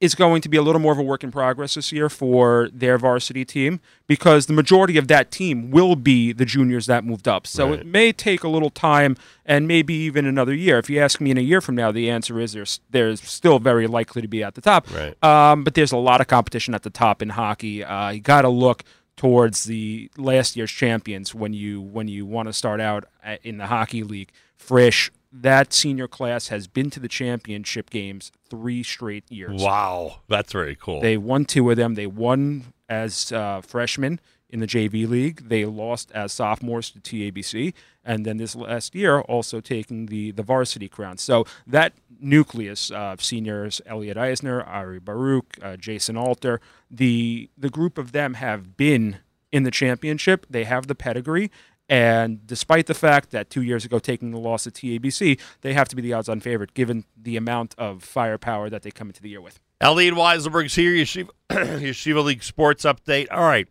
is 0.00 0.14
going 0.14 0.40
to 0.40 0.48
be 0.48 0.56
a 0.56 0.62
little 0.62 0.80
more 0.80 0.92
of 0.92 0.98
a 0.98 1.02
work 1.02 1.24
in 1.24 1.32
progress 1.32 1.74
this 1.74 1.90
year 1.90 2.08
for 2.08 2.68
their 2.72 2.96
varsity 2.98 3.44
team 3.44 3.80
because 4.06 4.46
the 4.46 4.52
majority 4.52 4.96
of 4.96 5.08
that 5.08 5.32
team 5.32 5.72
will 5.72 5.96
be 5.96 6.32
the 6.32 6.44
juniors 6.44 6.86
that 6.86 7.02
moved 7.04 7.26
up. 7.26 7.48
So 7.48 7.70
Right. 7.70 7.80
it 7.80 7.86
may 7.86 8.12
take 8.12 8.44
a 8.44 8.48
little 8.48 8.70
time 8.70 9.16
and 9.44 9.66
maybe 9.66 9.94
even 9.94 10.24
another 10.24 10.54
year. 10.54 10.78
If 10.78 10.88
you 10.88 11.00
ask 11.00 11.20
me 11.20 11.32
in 11.32 11.36
a 11.36 11.40
year 11.40 11.60
from 11.60 11.74
now, 11.74 11.90
the 11.90 12.08
answer 12.08 12.38
is 12.38 12.52
there's 12.52 12.78
there's 12.88 13.20
still 13.22 13.58
very 13.58 13.88
likely 13.88 14.22
to 14.22 14.28
be 14.28 14.40
at 14.44 14.54
the 14.54 14.60
top. 14.60 14.86
Right. 14.94 15.20
Um, 15.24 15.64
but 15.64 15.74
there's 15.74 15.90
a 15.90 15.96
lot 15.96 16.20
of 16.20 16.28
competition 16.28 16.74
at 16.76 16.84
the 16.84 16.90
top 16.90 17.20
in 17.20 17.30
hockey. 17.30 17.82
Uh, 17.82 18.10
you 18.10 18.20
got 18.20 18.42
to 18.42 18.48
look 18.50 18.84
towards 19.18 19.64
the 19.64 20.10
last 20.16 20.56
year's 20.56 20.70
champions 20.70 21.34
when 21.34 21.52
you 21.52 21.82
when 21.82 22.08
you 22.08 22.24
want 22.24 22.48
to 22.48 22.52
start 22.54 22.80
out 22.80 23.04
in 23.42 23.58
the 23.58 23.66
hockey 23.66 24.02
league. 24.02 24.30
Frisch, 24.56 25.10
that 25.30 25.72
senior 25.72 26.08
class 26.08 26.48
has 26.48 26.66
been 26.66 26.88
to 26.90 27.00
the 27.00 27.08
championship 27.08 27.90
games 27.90 28.32
three 28.48 28.82
straight 28.82 29.30
years. 29.30 29.62
Wow. 29.62 30.20
That's 30.28 30.52
very 30.52 30.76
cool. 30.76 31.00
They 31.00 31.16
won 31.18 31.44
two 31.44 31.70
of 31.70 31.76
them. 31.76 31.94
They 31.94 32.06
won 32.06 32.72
as 32.88 33.30
uh, 33.32 33.60
freshmen 33.60 34.20
in 34.50 34.60
the 34.60 34.66
JV 34.66 35.06
league. 35.06 35.48
They 35.48 35.64
lost 35.64 36.10
as 36.12 36.32
sophomores 36.32 36.90
to 36.90 37.00
TABC, 37.00 37.74
and 38.04 38.24
then 38.24 38.38
this 38.38 38.56
last 38.56 38.94
year 38.94 39.20
also 39.20 39.60
taking 39.60 40.06
the 40.06 40.30
the 40.30 40.42
varsity 40.42 40.88
crown. 40.88 41.18
So 41.18 41.44
that 41.66 41.92
nucleus 42.18 42.90
of 42.90 43.22
seniors: 43.22 43.80
Elliot 43.86 44.16
Eisner, 44.16 44.62
Ari 44.62 45.00
Baruch, 45.00 45.58
uh, 45.62 45.76
Jason 45.76 46.16
Alter. 46.16 46.60
The 46.90 47.50
the 47.56 47.70
group 47.70 47.98
of 47.98 48.12
them 48.12 48.34
have 48.34 48.76
been 48.76 49.18
in 49.52 49.62
the 49.62 49.70
championship. 49.70 50.46
They 50.48 50.64
have 50.64 50.86
the 50.86 50.94
pedigree. 50.94 51.50
And 51.88 52.46
despite 52.46 52.86
the 52.86 52.94
fact 52.94 53.30
that 53.30 53.48
two 53.48 53.62
years 53.62 53.84
ago 53.84 53.98
taking 53.98 54.30
the 54.30 54.38
loss 54.38 54.66
at 54.66 54.74
TABC, 54.74 55.40
they 55.62 55.72
have 55.72 55.88
to 55.88 55.96
be 55.96 56.02
the 56.02 56.12
odds-on 56.12 56.40
favorite 56.40 56.74
given 56.74 57.04
the 57.16 57.36
amount 57.36 57.74
of 57.78 58.02
firepower 58.02 58.68
that 58.68 58.82
they 58.82 58.90
come 58.90 59.08
into 59.08 59.22
the 59.22 59.30
year 59.30 59.40
with. 59.40 59.58
Elliot 59.80 60.14
Weiselberg's 60.14 60.74
here. 60.74 60.92
Yeshiva, 60.92 61.30
Yeshiva 61.50 62.22
League 62.22 62.42
sports 62.42 62.84
update. 62.84 63.28
All 63.30 63.42
right. 63.44 63.68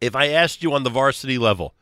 If 0.00 0.16
I 0.16 0.28
asked 0.28 0.62
you 0.62 0.72
on 0.72 0.84
the 0.84 0.90
varsity 0.90 1.38
level, 1.38 1.74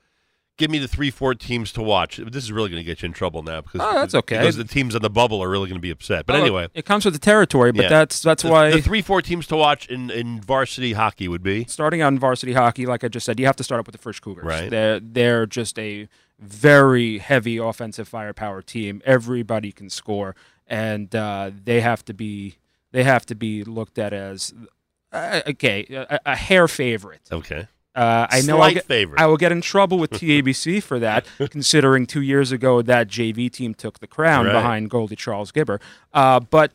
give 0.58 0.70
me 0.70 0.78
the 0.78 0.88
three, 0.88 1.10
four 1.10 1.34
teams 1.34 1.70
to 1.72 1.82
watch. 1.82 2.16
This 2.16 2.44
is 2.44 2.50
really 2.52 2.70
going 2.70 2.80
to 2.80 2.84
get 2.84 3.02
you 3.02 3.06
in 3.06 3.12
trouble 3.12 3.42
now 3.42 3.60
because 3.60 3.80
Oh, 3.84 3.92
that's 3.94 4.14
okay. 4.14 4.38
Because 4.38 4.56
the 4.56 4.64
teams 4.64 4.94
on 4.94 5.02
the 5.02 5.10
bubble 5.10 5.42
are 5.42 5.48
really 5.50 5.68
going 5.68 5.78
to 5.78 5.82
be 5.82 5.90
upset. 5.90 6.26
But 6.26 6.34
Well, 6.34 6.42
anyway, 6.42 6.68
it 6.74 6.84
comes 6.86 7.04
with 7.04 7.14
the 7.14 7.20
territory, 7.20 7.72
but 7.72 7.82
Yeah. 7.84 7.88
that's 7.90 8.20
that's 8.20 8.42
the, 8.42 8.50
why 8.50 8.70
the 8.70 8.80
three, 8.80 9.02
four 9.02 9.20
teams 9.22 9.46
to 9.48 9.56
watch 9.56 9.86
in, 9.88 10.10
in 10.10 10.40
varsity 10.40 10.94
hockey 10.94 11.28
would 11.28 11.42
be 11.42 11.64
starting 11.66 12.00
out 12.00 12.08
in 12.08 12.18
varsity 12.18 12.54
hockey, 12.54 12.86
like 12.86 13.04
I 13.04 13.08
just 13.08 13.26
said, 13.26 13.38
you 13.38 13.46
have 13.46 13.56
to 13.56 13.64
start 13.64 13.80
up 13.80 13.86
with 13.86 13.94
the 13.94 14.00
Frisch 14.00 14.20
Cougars. 14.20 14.44
Right. 14.44 14.70
They're 14.70 15.00
they're 15.00 15.46
just 15.46 15.78
a 15.78 16.08
very 16.38 17.18
heavy 17.18 17.56
offensive 17.58 18.08
firepower 18.08 18.62
team. 18.62 19.02
Everybody 19.04 19.72
can 19.72 19.88
score, 19.90 20.34
and 20.66 21.14
uh, 21.14 21.50
they 21.64 21.80
have 21.80 22.04
to 22.06 22.14
be 22.14 22.56
they 22.92 23.04
have 23.04 23.26
to 23.26 23.34
be 23.34 23.62
looked 23.64 23.98
at 23.98 24.12
as 24.12 24.54
uh, 25.12 25.40
okay 25.46 25.86
a, 25.90 26.18
a 26.26 26.36
hair 26.36 26.66
favorite. 26.68 27.22
okay. 27.30 27.68
Uh, 27.96 28.26
I 28.30 28.42
know 28.42 28.60
I'll 28.60 28.74
get, 28.74 28.84
favorite. 28.84 29.18
I 29.20 29.26
will 29.26 29.38
get 29.38 29.50
in 29.52 29.60
trouble 29.62 29.98
with 29.98 30.10
TABC 30.10 30.82
for 30.84 30.98
that, 30.98 31.26
considering 31.50 32.06
two 32.06 32.20
years 32.22 32.52
ago 32.52 32.82
that 32.82 33.08
JV 33.08 33.50
team 33.50 33.72
took 33.74 34.00
the 34.00 34.06
crown 34.06 34.44
Right. 34.46 34.52
behind 34.52 34.90
Goldie 34.90 35.16
Charles 35.16 35.50
Gibber. 35.50 35.80
Uh, 36.12 36.40
but 36.40 36.72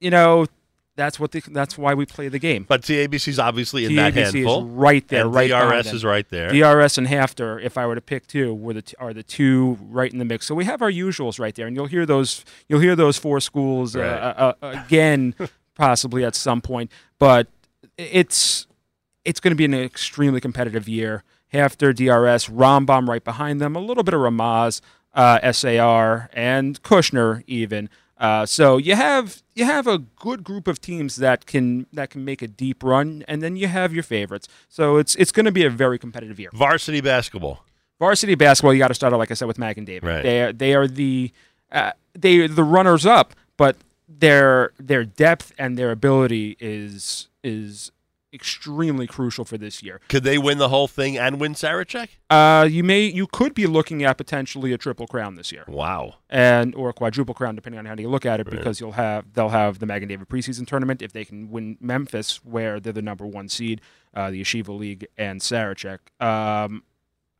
you 0.00 0.10
know, 0.10 0.46
that's 0.94 1.18
what 1.18 1.32
the, 1.32 1.40
that's 1.48 1.78
why 1.78 1.94
we 1.94 2.04
play 2.06 2.28
the 2.28 2.38
game. 2.38 2.64
but 2.68 2.82
TABC 2.82 3.28
is 3.28 3.38
obviously 3.38 3.86
in 3.86 3.96
that 3.96 4.12
TABC 4.12 4.16
is 4.26 4.32
handful. 4.34 4.66
right 4.66 5.08
there, 5.08 5.22
and 5.24 5.34
right 5.34 5.48
DRS 5.50 5.92
is 5.92 6.04
right 6.04 6.28
there. 6.28 6.50
DRS 6.50 6.98
and 6.98 7.06
HAFTR, 7.08 7.62
if 7.64 7.78
I 7.78 7.86
were 7.86 7.94
to 7.94 8.00
pick 8.00 8.26
two, 8.26 8.52
were 8.54 8.74
the 8.74 8.82
t- 8.82 8.94
are 8.98 9.12
the 9.14 9.22
two 9.22 9.78
right 9.80 10.12
in 10.12 10.18
the 10.18 10.24
mix. 10.24 10.46
So 10.46 10.54
we 10.54 10.64
have 10.66 10.82
our 10.82 10.90
usuals 10.92 11.40
right 11.40 11.54
there, 11.54 11.66
and 11.66 11.74
you'll 11.74 11.86
hear 11.86 12.04
those 12.06 12.44
you'll 12.68 12.80
hear 12.80 12.94
those 12.94 13.16
four 13.18 13.40
schools 13.40 13.96
uh, 13.96 14.00
Right. 14.00 14.08
uh, 14.10 14.52
uh, 14.62 14.84
again, 14.86 15.34
possibly 15.74 16.24
at 16.24 16.34
some 16.36 16.60
point. 16.60 16.90
But 17.18 17.48
it's 17.96 18.66
it's 19.24 19.40
going 19.40 19.52
to 19.52 19.56
be 19.56 19.64
an 19.64 19.74
extremely 19.74 20.40
competitive 20.40 20.88
year. 20.88 21.24
HAFTR, 21.52 21.94
DRS, 21.94 22.48
Rambam 22.48 23.08
right 23.08 23.22
behind 23.22 23.60
them, 23.60 23.76
a 23.76 23.80
little 23.80 24.02
bit 24.02 24.14
of 24.14 24.20
Ramaz, 24.20 24.80
uh, 25.14 25.52
SAR, 25.52 26.30
and 26.32 26.82
Kushner 26.82 27.44
even. 27.46 27.88
Uh, 28.16 28.46
so 28.46 28.76
you 28.76 28.94
have 28.94 29.42
you 29.54 29.64
have 29.64 29.86
a 29.86 29.98
good 29.98 30.44
group 30.44 30.68
of 30.68 30.80
teams 30.80 31.16
that 31.16 31.44
can 31.44 31.86
that 31.92 32.08
can 32.08 32.24
make 32.24 32.40
a 32.40 32.48
deep 32.48 32.82
run, 32.82 33.24
and 33.26 33.42
then 33.42 33.56
you 33.56 33.66
have 33.66 33.92
your 33.92 34.04
favorites. 34.04 34.46
So 34.68 34.96
it's 34.96 35.16
it's 35.16 35.32
going 35.32 35.46
to 35.46 35.52
be 35.52 35.64
a 35.64 35.70
very 35.70 35.98
competitive 35.98 36.38
year. 36.38 36.50
Varsity 36.52 37.00
basketball. 37.00 37.64
Varsity 37.98 38.34
basketball, 38.34 38.72
you 38.74 38.78
got 38.78 38.88
to 38.88 38.94
start 38.94 39.12
out 39.12 39.18
like 39.18 39.30
I 39.30 39.34
said 39.34 39.48
with 39.48 39.58
Magen 39.58 39.84
David. 39.84 40.06
Right. 40.06 40.22
They 40.22 40.42
are, 40.42 40.52
they 40.52 40.74
are 40.74 40.86
the 40.86 41.32
uh, 41.70 41.92
they 42.14 42.46
the 42.46 42.64
runners 42.64 43.06
up, 43.06 43.34
but 43.56 43.76
their 44.08 44.72
their 44.78 45.04
depth 45.04 45.52
and 45.58 45.76
their 45.76 45.90
ability 45.90 46.56
is 46.60 47.28
is 47.44 47.91
extremely 48.32 49.06
crucial 49.06 49.44
for 49.44 49.58
this 49.58 49.82
year. 49.82 50.00
Could 50.08 50.24
they 50.24 50.38
win 50.38 50.58
the 50.58 50.68
whole 50.68 50.88
thing 50.88 51.18
and 51.18 51.38
win 51.40 51.54
Sarachek? 51.54 52.08
Uh, 52.30 52.66
you 52.70 52.82
may 52.82 53.02
you 53.02 53.26
could 53.26 53.54
be 53.54 53.66
looking 53.66 54.02
at 54.02 54.16
potentially 54.18 54.72
a 54.72 54.78
triple 54.78 55.06
crown 55.06 55.34
this 55.34 55.52
year, 55.52 55.64
Wow. 55.68 56.14
and 56.30 56.74
or 56.74 56.88
a 56.88 56.92
quadruple 56.92 57.34
crown 57.34 57.54
depending 57.54 57.78
on 57.78 57.84
how 57.86 57.94
you 57.96 58.08
look 58.08 58.24
at 58.26 58.40
it, 58.40 58.46
Right. 58.48 58.56
because 58.56 58.80
you'll 58.80 58.92
have 58.92 59.32
they'll 59.34 59.50
have 59.50 59.78
the 59.78 59.86
Magen 59.86 60.08
David 60.08 60.28
preseason 60.28 60.66
tournament 60.66 61.02
if 61.02 61.12
they 61.12 61.24
can 61.24 61.50
win 61.50 61.76
Memphis, 61.80 62.40
where 62.44 62.80
they're 62.80 62.92
the 62.92 63.02
number 63.02 63.26
one 63.26 63.48
seed, 63.48 63.80
uh, 64.14 64.30
the 64.30 64.40
Yeshiva 64.40 64.76
League 64.78 65.06
and 65.18 65.40
Sarachek. 65.40 65.98
Um, 66.20 66.82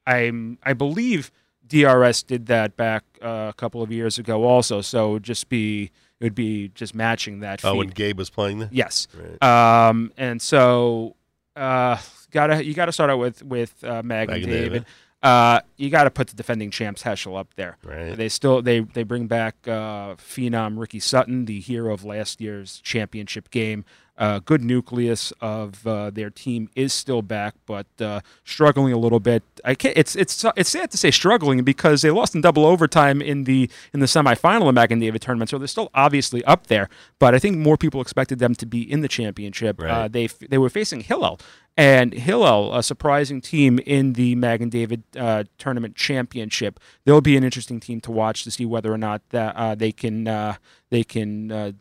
I'm 0.07 0.59
I 0.63 0.73
believe 0.73 1.31
DRS 1.73 2.23
did 2.23 2.47
that 2.47 2.77
back 2.77 3.03
uh, 3.23 3.49
a 3.49 3.55
couple 3.57 3.83
of 3.83 3.91
years 3.91 4.19
ago 4.19 4.45
also, 4.45 4.83
so 4.83 5.11
it 5.11 5.13
would 5.15 5.23
just 5.23 5.49
be 5.49 5.91
it 6.21 6.25
would 6.25 6.35
be 6.35 6.69
just 6.69 6.95
matching 6.95 7.41
that. 7.41 7.65
Oh, 7.65 7.77
when 7.77 7.89
Gabe 7.89 8.19
was 8.19 8.29
playing 8.31 8.59
there? 8.59 8.69
yes. 8.71 9.09
Right. 9.15 9.89
Um, 9.89 10.13
and 10.19 10.41
so 10.41 11.17
uh, 11.57 11.97
gotta 12.31 12.63
you 12.65 12.75
gotta 12.75 12.93
start 12.93 13.09
out 13.09 13.19
with 13.19 13.43
with 13.43 13.83
uh, 13.85 14.03
Mag, 14.03 14.31
and 14.31 14.45
David. 14.45 14.51
David. 14.51 14.87
Uh, 15.23 15.61
you 15.77 15.89
got 15.89 16.03
to 16.05 16.11
put 16.11 16.27
the 16.27 16.35
defending 16.35 16.69
champs 16.69 17.05
Heschel 17.05 17.39
up 17.39 17.55
there. 17.55 17.79
Right. 17.85 18.17
They 18.17 18.29
still 18.29 18.61
they 18.61 18.81
they 18.81 19.05
bring 19.05 19.29
back 19.29 19.55
uh, 19.67 20.17
phenom 20.17 20.79
Ricky 20.79 20.99
Sutton, 20.99 21.45
the 21.45 21.61
hero 21.61 21.95
of 21.95 22.05
last 22.05 22.41
year's 22.41 22.81
championship 22.81 23.51
game. 23.51 23.85
Uh, 24.19 24.39
good 24.45 24.63
nucleus 24.63 25.33
of 25.41 25.87
uh, 25.87 26.11
their 26.11 26.29
team 26.29 26.69
is 26.77 26.93
still 26.93 27.23
back, 27.23 27.55
but 27.67 27.87
uh, 27.99 28.21
struggling 28.45 28.93
a 28.93 28.99
little 28.99 29.19
bit. 29.21 29.43
I 29.65 29.75
can't. 29.75 29.97
It's 29.97 30.15
it's 30.15 30.45
it's 30.55 30.69
sad 30.71 30.91
to 30.91 30.99
say 30.99 31.11
struggling 31.11 31.65
because 31.65 32.03
they 32.03 32.11
lost 32.11 32.35
in 32.35 32.43
double 32.43 32.67
overtime 32.67 33.23
in 33.23 33.45
the 33.45 33.71
in 33.95 34.01
the 34.01 34.07
semifinal 34.07 34.69
of 34.69 34.75
Magen 34.75 35.01
David 35.01 35.23
tournament, 35.23 35.49
so 35.49 35.57
they're 35.57 35.67
still 35.67 35.91
obviously 35.95 36.45
up 36.45 36.67
there. 36.67 36.91
But 37.19 37.35
I 37.35 37.39
think 37.39 37.57
more 37.57 37.79
people 37.79 38.03
expected 38.03 38.39
them 38.39 38.55
to 38.57 38.67
be 38.67 38.83
in 38.83 39.01
the 39.01 39.09
championship. 39.09 39.81
Uh, 39.81 39.85
Right. 39.85 40.13
they 40.13 40.27
they 40.27 40.59
were 40.59 40.71
facing 40.71 41.01
Hillel, 41.01 41.41
and 41.77 42.13
Hillel, 42.13 42.75
a 42.77 42.83
surprising 42.83 43.41
team 43.41 43.79
in 43.87 44.13
the 44.13 44.35
Magen 44.35 44.69
David 44.69 45.05
uh, 45.17 45.45
tournament 45.57 45.97
championship. 45.97 46.79
They'll 47.07 47.23
be 47.23 47.37
an 47.39 47.45
interesting 47.45 47.81
team 47.81 48.01
to 48.03 48.11
watch 48.13 48.45
to 48.45 48.51
see 48.51 48.67
whether 48.67 48.93
or 48.93 48.99
not 48.99 49.23
that 49.31 49.57
uh, 49.57 49.75
they 49.75 49.91
can 49.91 50.29
uh, 50.29 50.57
they 50.91 51.03
can 51.03 51.51
uh, 51.51 51.73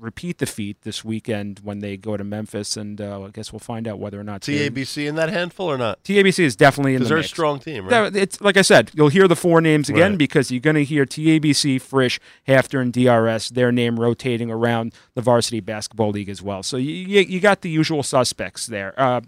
repeat 0.00 0.38
the 0.38 0.46
feat 0.46 0.82
this 0.82 1.04
weekend 1.04 1.60
when 1.62 1.78
they 1.80 1.96
go 1.96 2.16
to 2.16 2.24
Memphis, 2.24 2.76
and 2.76 3.00
uh, 3.00 3.22
I 3.24 3.28
guess 3.30 3.52
we'll 3.52 3.60
find 3.60 3.86
out 3.88 3.98
whether 3.98 4.18
or 4.20 4.24
not 4.24 4.42
they- 4.42 4.68
TABC 4.70 5.06
in 5.08 5.14
that 5.16 5.28
handful 5.30 5.66
or 5.70 5.78
not? 5.78 6.02
TABC 6.04 6.40
is 6.44 6.56
definitely 6.56 6.94
in 6.94 7.02
the 7.02 7.08
they're 7.08 7.18
a 7.18 7.20
mix. 7.20 7.30
strong 7.30 7.58
team, 7.60 7.86
right? 7.88 8.14
It's 8.14 8.40
like 8.40 8.56
I 8.56 8.62
said, 8.62 8.90
you'll 8.94 9.08
hear 9.08 9.28
the 9.28 9.36
four 9.36 9.60
names 9.60 9.88
again 9.88 10.12
Right. 10.12 10.18
because 10.18 10.50
you're 10.50 10.60
going 10.60 10.76
to 10.76 10.84
hear 10.84 11.04
TABC, 11.06 11.80
Frisch, 11.80 12.18
HAFTR, 12.48 12.80
and 12.82 12.92
DRS. 12.92 13.50
Their 13.50 13.72
name 13.72 13.98
rotating 14.00 14.50
around 14.50 14.92
the 15.14 15.22
varsity 15.22 15.60
basketball 15.60 16.10
league 16.10 16.28
as 16.28 16.42
well. 16.42 16.62
So 16.62 16.76
you 16.76 16.92
you, 16.92 17.20
you 17.20 17.40
got 17.40 17.62
the 17.62 17.70
usual 17.70 18.02
suspects 18.02 18.66
there. 18.66 18.94
Uh, 18.98 19.20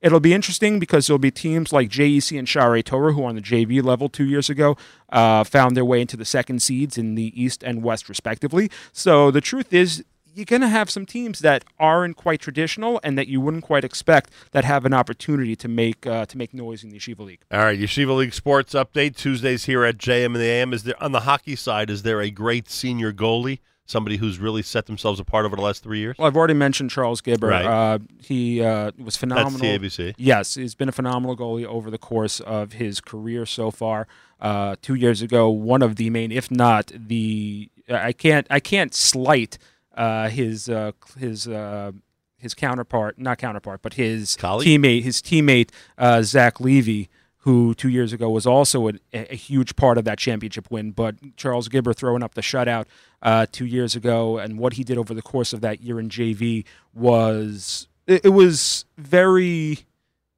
It'll 0.00 0.20
be 0.20 0.34
interesting 0.34 0.78
because 0.78 1.06
there'll 1.06 1.18
be 1.18 1.30
teams 1.30 1.72
like 1.72 1.88
JEC 1.88 2.38
and 2.38 2.46
Shaarei 2.46 2.84
Torah, 2.84 3.14
who 3.14 3.24
on 3.24 3.36
the 3.36 3.40
JV 3.40 3.82
level 3.82 4.10
two 4.10 4.26
years 4.26 4.50
ago 4.50 4.76
uh, 5.08 5.44
found 5.44 5.74
their 5.78 5.84
way 5.86 6.02
into 6.02 6.14
the 6.18 6.26
second 6.26 6.60
seeds 6.60 6.98
in 6.98 7.14
the 7.14 7.32
East 7.42 7.62
and 7.62 7.82
West, 7.82 8.10
respectively. 8.10 8.70
So 8.92 9.30
the 9.30 9.40
truth 9.40 9.72
is, 9.72 10.04
you're 10.34 10.44
going 10.44 10.62
to 10.62 10.68
have 10.68 10.90
some 10.90 11.06
teams 11.06 11.38
that 11.40 11.64
aren't 11.78 12.16
quite 12.16 12.40
traditional 12.40 13.00
and 13.02 13.16
that 13.16 13.28
you 13.28 13.40
wouldn't 13.40 13.64
quite 13.64 13.84
expect 13.84 14.30
that 14.52 14.64
have 14.64 14.84
an 14.84 14.92
opportunity 14.92 15.56
to 15.56 15.68
make 15.68 16.06
uh, 16.06 16.26
to 16.26 16.36
make 16.36 16.52
noise 16.52 16.82
in 16.84 16.90
the 16.90 16.98
Yeshiva 16.98 17.20
League. 17.20 17.40
All 17.50 17.60
right, 17.60 17.78
Yeshiva 17.78 18.16
League 18.16 18.34
Sports 18.34 18.74
Update 18.74 19.16
Tuesdays 19.16 19.64
here 19.64 19.84
at 19.84 19.98
JM 19.98 20.26
and 20.26 20.36
the 20.36 20.44
AM. 20.44 20.72
Is 20.72 20.82
there 20.84 21.02
on 21.02 21.12
the 21.12 21.20
hockey 21.20 21.56
side? 21.56 21.90
Is 21.90 22.02
there 22.02 22.20
a 22.20 22.30
great 22.30 22.68
senior 22.68 23.12
goalie, 23.12 23.60
somebody 23.86 24.16
who's 24.16 24.38
really 24.38 24.62
set 24.62 24.86
themselves 24.86 25.20
apart 25.20 25.44
over 25.44 25.56
the 25.56 25.62
last 25.62 25.82
three 25.82 26.00
years? 26.00 26.16
Well, 26.18 26.26
I've 26.26 26.36
already 26.36 26.54
mentioned 26.54 26.90
Charles 26.90 27.20
Gibber. 27.20 27.48
Right. 27.48 27.64
Uh, 27.64 27.98
he 28.20 28.62
uh, 28.62 28.92
was 28.98 29.04
That's 29.04 29.16
phenomenal. 29.18 29.60
TABC. 29.60 30.14
Yes, 30.16 30.54
he's 30.54 30.74
been 30.74 30.88
a 30.88 30.92
phenomenal 30.92 31.36
goalie 31.36 31.66
over 31.66 31.90
the 31.90 31.98
course 31.98 32.40
of 32.40 32.74
his 32.74 33.00
career 33.00 33.46
so 33.46 33.70
far. 33.70 34.06
Uh, 34.40 34.76
two 34.82 34.94
years 34.94 35.22
ago, 35.22 35.48
one 35.48 35.80
of 35.80 35.96
the 35.96 36.10
main, 36.10 36.30
if 36.30 36.50
not 36.50 36.92
the, 36.94 37.70
I 37.88 38.12
can't, 38.12 38.46
I 38.50 38.60
can't 38.60 38.92
slight 38.94 39.58
uh, 39.94 40.28
his 40.28 40.68
uh, 40.68 40.92
his 41.18 41.46
uh, 41.48 41.92
his 42.38 42.54
counterpart, 42.54 43.18
not 43.18 43.38
counterpart, 43.38 43.80
but 43.82 43.94
his 43.94 44.36
Colleague? 44.36 44.68
teammate, 44.68 45.02
his 45.02 45.22
teammate 45.22 45.70
uh, 45.96 46.22
Zach 46.22 46.60
Levy, 46.60 47.08
who 47.38 47.74
two 47.74 47.88
years 47.88 48.12
ago 48.12 48.28
was 48.30 48.46
also 48.46 48.88
a, 48.88 48.92
a 49.12 49.34
huge 49.34 49.76
part 49.76 49.98
of 49.98 50.04
that 50.04 50.18
championship 50.18 50.70
win. 50.70 50.90
But 50.90 51.36
Charles 51.36 51.68
Gibber 51.68 51.92
throwing 51.94 52.22
up 52.22 52.34
the 52.34 52.40
shutout 52.40 52.86
uh, 53.22 53.46
two 53.50 53.66
years 53.66 53.96
ago, 53.96 54.38
and 54.38 54.58
what 54.58 54.74
he 54.74 54.84
did 54.84 54.98
over 54.98 55.14
the 55.14 55.22
course 55.22 55.52
of 55.52 55.60
that 55.62 55.80
year 55.82 56.00
in 56.00 56.08
JV 56.08 56.64
was 56.92 57.88
it, 58.06 58.26
it 58.26 58.30
was 58.30 58.84
very 58.98 59.80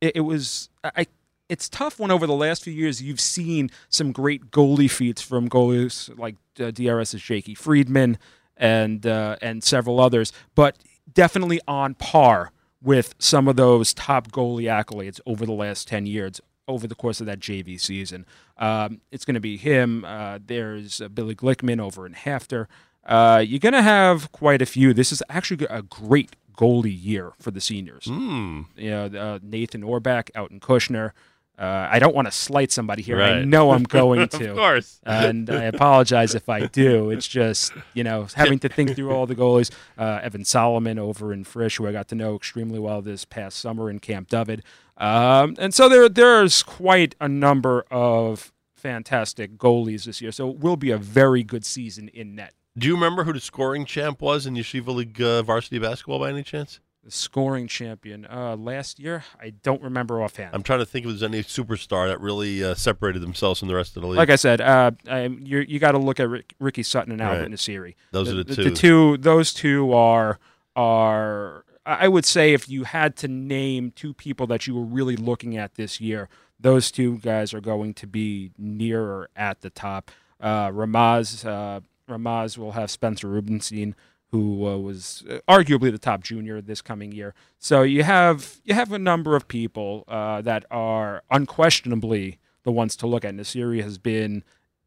it, 0.00 0.16
it 0.16 0.20
was 0.20 0.68
I. 0.84 1.06
It's 1.48 1.68
tough 1.68 2.00
when 2.00 2.10
over 2.10 2.26
the 2.26 2.34
last 2.34 2.64
few 2.64 2.72
years 2.72 3.00
you've 3.00 3.20
seen 3.20 3.70
some 3.88 4.10
great 4.10 4.50
goalie 4.50 4.90
feats 4.90 5.22
from 5.22 5.48
goalies 5.48 6.16
like 6.18 6.34
uh, 6.58 6.72
DRS's 6.72 7.22
Jakey 7.22 7.54
Friedman 7.54 8.18
and 8.56 9.06
uh, 9.06 9.36
and 9.40 9.62
several 9.62 10.00
others, 10.00 10.32
but 10.54 10.78
definitely 11.12 11.60
on 11.66 11.94
par 11.94 12.52
with 12.82 13.14
some 13.18 13.48
of 13.48 13.56
those 13.56 13.94
top 13.94 14.30
goalie 14.30 14.64
accolades 14.64 15.20
over 15.26 15.46
the 15.46 15.52
last 15.52 15.88
ten 15.88 16.06
years 16.06 16.40
over 16.68 16.86
the 16.86 16.94
course 16.94 17.20
of 17.20 17.26
that 17.26 17.38
JV 17.38 17.80
season. 17.80 18.26
Um, 18.58 19.00
it's 19.12 19.24
going 19.24 19.34
to 19.34 19.40
be 19.40 19.56
him. 19.56 20.04
Uh, 20.04 20.38
there's 20.44 21.00
uh, 21.00 21.08
Billy 21.08 21.34
Glickman 21.34 21.80
over 21.80 22.06
in 22.06 22.14
HAFTR. 22.14 22.66
Uh, 23.04 23.42
you're 23.46 23.60
going 23.60 23.72
to 23.72 23.82
have 23.82 24.32
quite 24.32 24.60
a 24.60 24.66
few. 24.66 24.92
This 24.92 25.12
is 25.12 25.22
actually 25.28 25.66
a 25.70 25.82
great 25.82 26.34
goalie 26.56 26.96
year 26.98 27.32
for 27.38 27.50
the 27.50 27.60
seniors. 27.60 28.06
Hmm. 28.06 28.62
You 28.76 28.90
know, 28.90 29.04
uh, 29.06 29.38
Nathan 29.42 29.82
Orbach 29.82 30.30
out 30.34 30.50
in 30.50 30.58
Kushner. 30.58 31.12
Uh, 31.58 31.88
I 31.90 31.98
don't 31.98 32.14
want 32.14 32.26
to 32.26 32.32
slight 32.32 32.70
somebody 32.70 33.02
here. 33.02 33.20
I 33.22 33.44
know 33.44 33.70
I'm 33.70 33.82
going 34.00 34.28
to 34.28 34.50
of 34.50 34.56
course. 34.56 35.00
and 35.04 35.48
I 35.48 35.64
apologize 35.64 36.34
if 36.34 36.48
I 36.48 36.66
do. 36.66 37.10
It's 37.10 37.26
just 37.26 37.72
you 37.94 38.04
know 38.04 38.26
having 38.34 38.58
to 38.60 38.68
think 38.68 38.94
through 38.94 39.10
all 39.10 39.26
the 39.26 39.34
goalies. 39.34 39.70
Uh, 39.96 40.20
Evan 40.22 40.44
Solomon 40.44 40.98
over 40.98 41.32
in 41.32 41.44
Frisch, 41.44 41.78
who 41.78 41.86
I 41.86 41.92
got 41.92 42.08
to 42.08 42.14
know 42.14 42.36
extremely 42.36 42.78
well 42.78 43.00
this 43.00 43.24
past 43.24 43.58
summer 43.58 43.88
in 43.88 44.00
Camp 44.00 44.28
David, 44.28 44.62
um, 44.98 45.56
and 45.58 45.72
so 45.72 45.88
there 45.88 46.08
there's 46.08 46.62
quite 46.62 47.14
a 47.20 47.28
number 47.28 47.86
of 47.90 48.52
fantastic 48.74 49.56
goalies 49.56 50.04
this 50.04 50.20
year. 50.20 50.32
So 50.32 50.50
it 50.50 50.58
will 50.58 50.76
be 50.76 50.90
a 50.90 50.98
very 50.98 51.42
good 51.42 51.64
season 51.64 52.08
in 52.08 52.34
net. 52.34 52.54
Do 52.78 52.86
you 52.86 52.94
remember 52.94 53.24
who 53.24 53.32
the 53.32 53.40
scoring 53.40 53.86
champ 53.86 54.20
was 54.20 54.46
in 54.46 54.54
Yeshiva 54.54 54.94
League 54.94 55.20
uh, 55.20 55.42
varsity 55.42 55.78
basketball 55.78 56.18
by 56.18 56.28
any 56.28 56.42
chance? 56.42 56.78
The 57.06 57.12
scoring 57.12 57.68
champion 57.68 58.26
uh, 58.28 58.56
last 58.56 58.98
year, 58.98 59.22
I 59.40 59.50
don't 59.62 59.80
remember 59.80 60.20
offhand. 60.20 60.50
I'm 60.56 60.64
trying 60.64 60.80
to 60.80 60.84
think 60.84 61.06
if 61.06 61.10
there's 61.10 61.22
any 61.22 61.44
superstar 61.44 62.08
that 62.08 62.20
really 62.20 62.64
uh, 62.64 62.74
separated 62.74 63.22
themselves 63.22 63.60
from 63.60 63.68
the 63.68 63.76
rest 63.76 63.96
of 63.96 64.02
the 64.02 64.08
league. 64.08 64.16
like 64.18 64.28
I 64.28 64.34
said, 64.34 64.60
uh, 64.60 64.90
I, 65.08 65.26
you 65.26 65.60
you 65.60 65.78
got 65.78 65.92
to 65.92 65.98
look 65.98 66.18
at 66.18 66.28
Rick, 66.28 66.54
Ricky 66.58 66.82
Sutton 66.82 67.12
and 67.12 67.22
Albert 67.22 67.42
Right. 67.42 67.50
Nasiri. 67.52 67.94
Those 68.10 68.26
the, 68.26 68.40
are 68.40 68.42
the 68.42 68.54
the 68.56 68.64
two. 68.64 68.74
two. 68.74 69.16
Those 69.18 69.54
two 69.54 69.92
are 69.92 70.40
are. 70.74 71.64
I 71.86 72.08
would 72.08 72.24
say 72.24 72.52
if 72.52 72.68
you 72.68 72.82
had 72.82 73.14
to 73.18 73.28
name 73.28 73.92
two 73.94 74.12
people 74.12 74.48
that 74.48 74.66
you 74.66 74.74
were 74.74 74.84
really 74.84 75.14
looking 75.14 75.56
at 75.56 75.76
this 75.76 76.00
year, 76.00 76.28
those 76.58 76.90
two 76.90 77.18
guys 77.18 77.54
are 77.54 77.60
going 77.60 77.94
to 77.94 78.08
be 78.08 78.50
nearer 78.58 79.30
at 79.36 79.60
the 79.60 79.70
top. 79.70 80.10
Uh, 80.40 80.70
Ramaz 80.70 81.44
uh, 81.46 81.82
Ramaz 82.10 82.58
will 82.58 82.72
have 82.72 82.90
Spencer 82.90 83.28
Rubenstein, 83.28 83.94
who 84.30 84.66
uh, 84.66 84.76
was 84.76 85.24
uh, 85.30 85.38
arguably 85.48 85.90
the 85.90 85.98
top 85.98 86.22
junior 86.22 86.60
this 86.60 86.82
coming 86.82 87.12
year. 87.12 87.34
So 87.58 87.82
you 87.82 88.02
have 88.02 88.60
you 88.64 88.74
have 88.74 88.92
a 88.92 88.98
number 88.98 89.36
of 89.36 89.48
people 89.48 90.04
uh, 90.08 90.42
that 90.42 90.64
are 90.70 91.22
unquestionably 91.30 92.38
the 92.64 92.72
ones 92.72 92.96
to 92.96 93.06
look 93.06 93.24
at. 93.24 93.34
Nasiri 93.34 93.82
has 93.82 93.98
been 93.98 94.42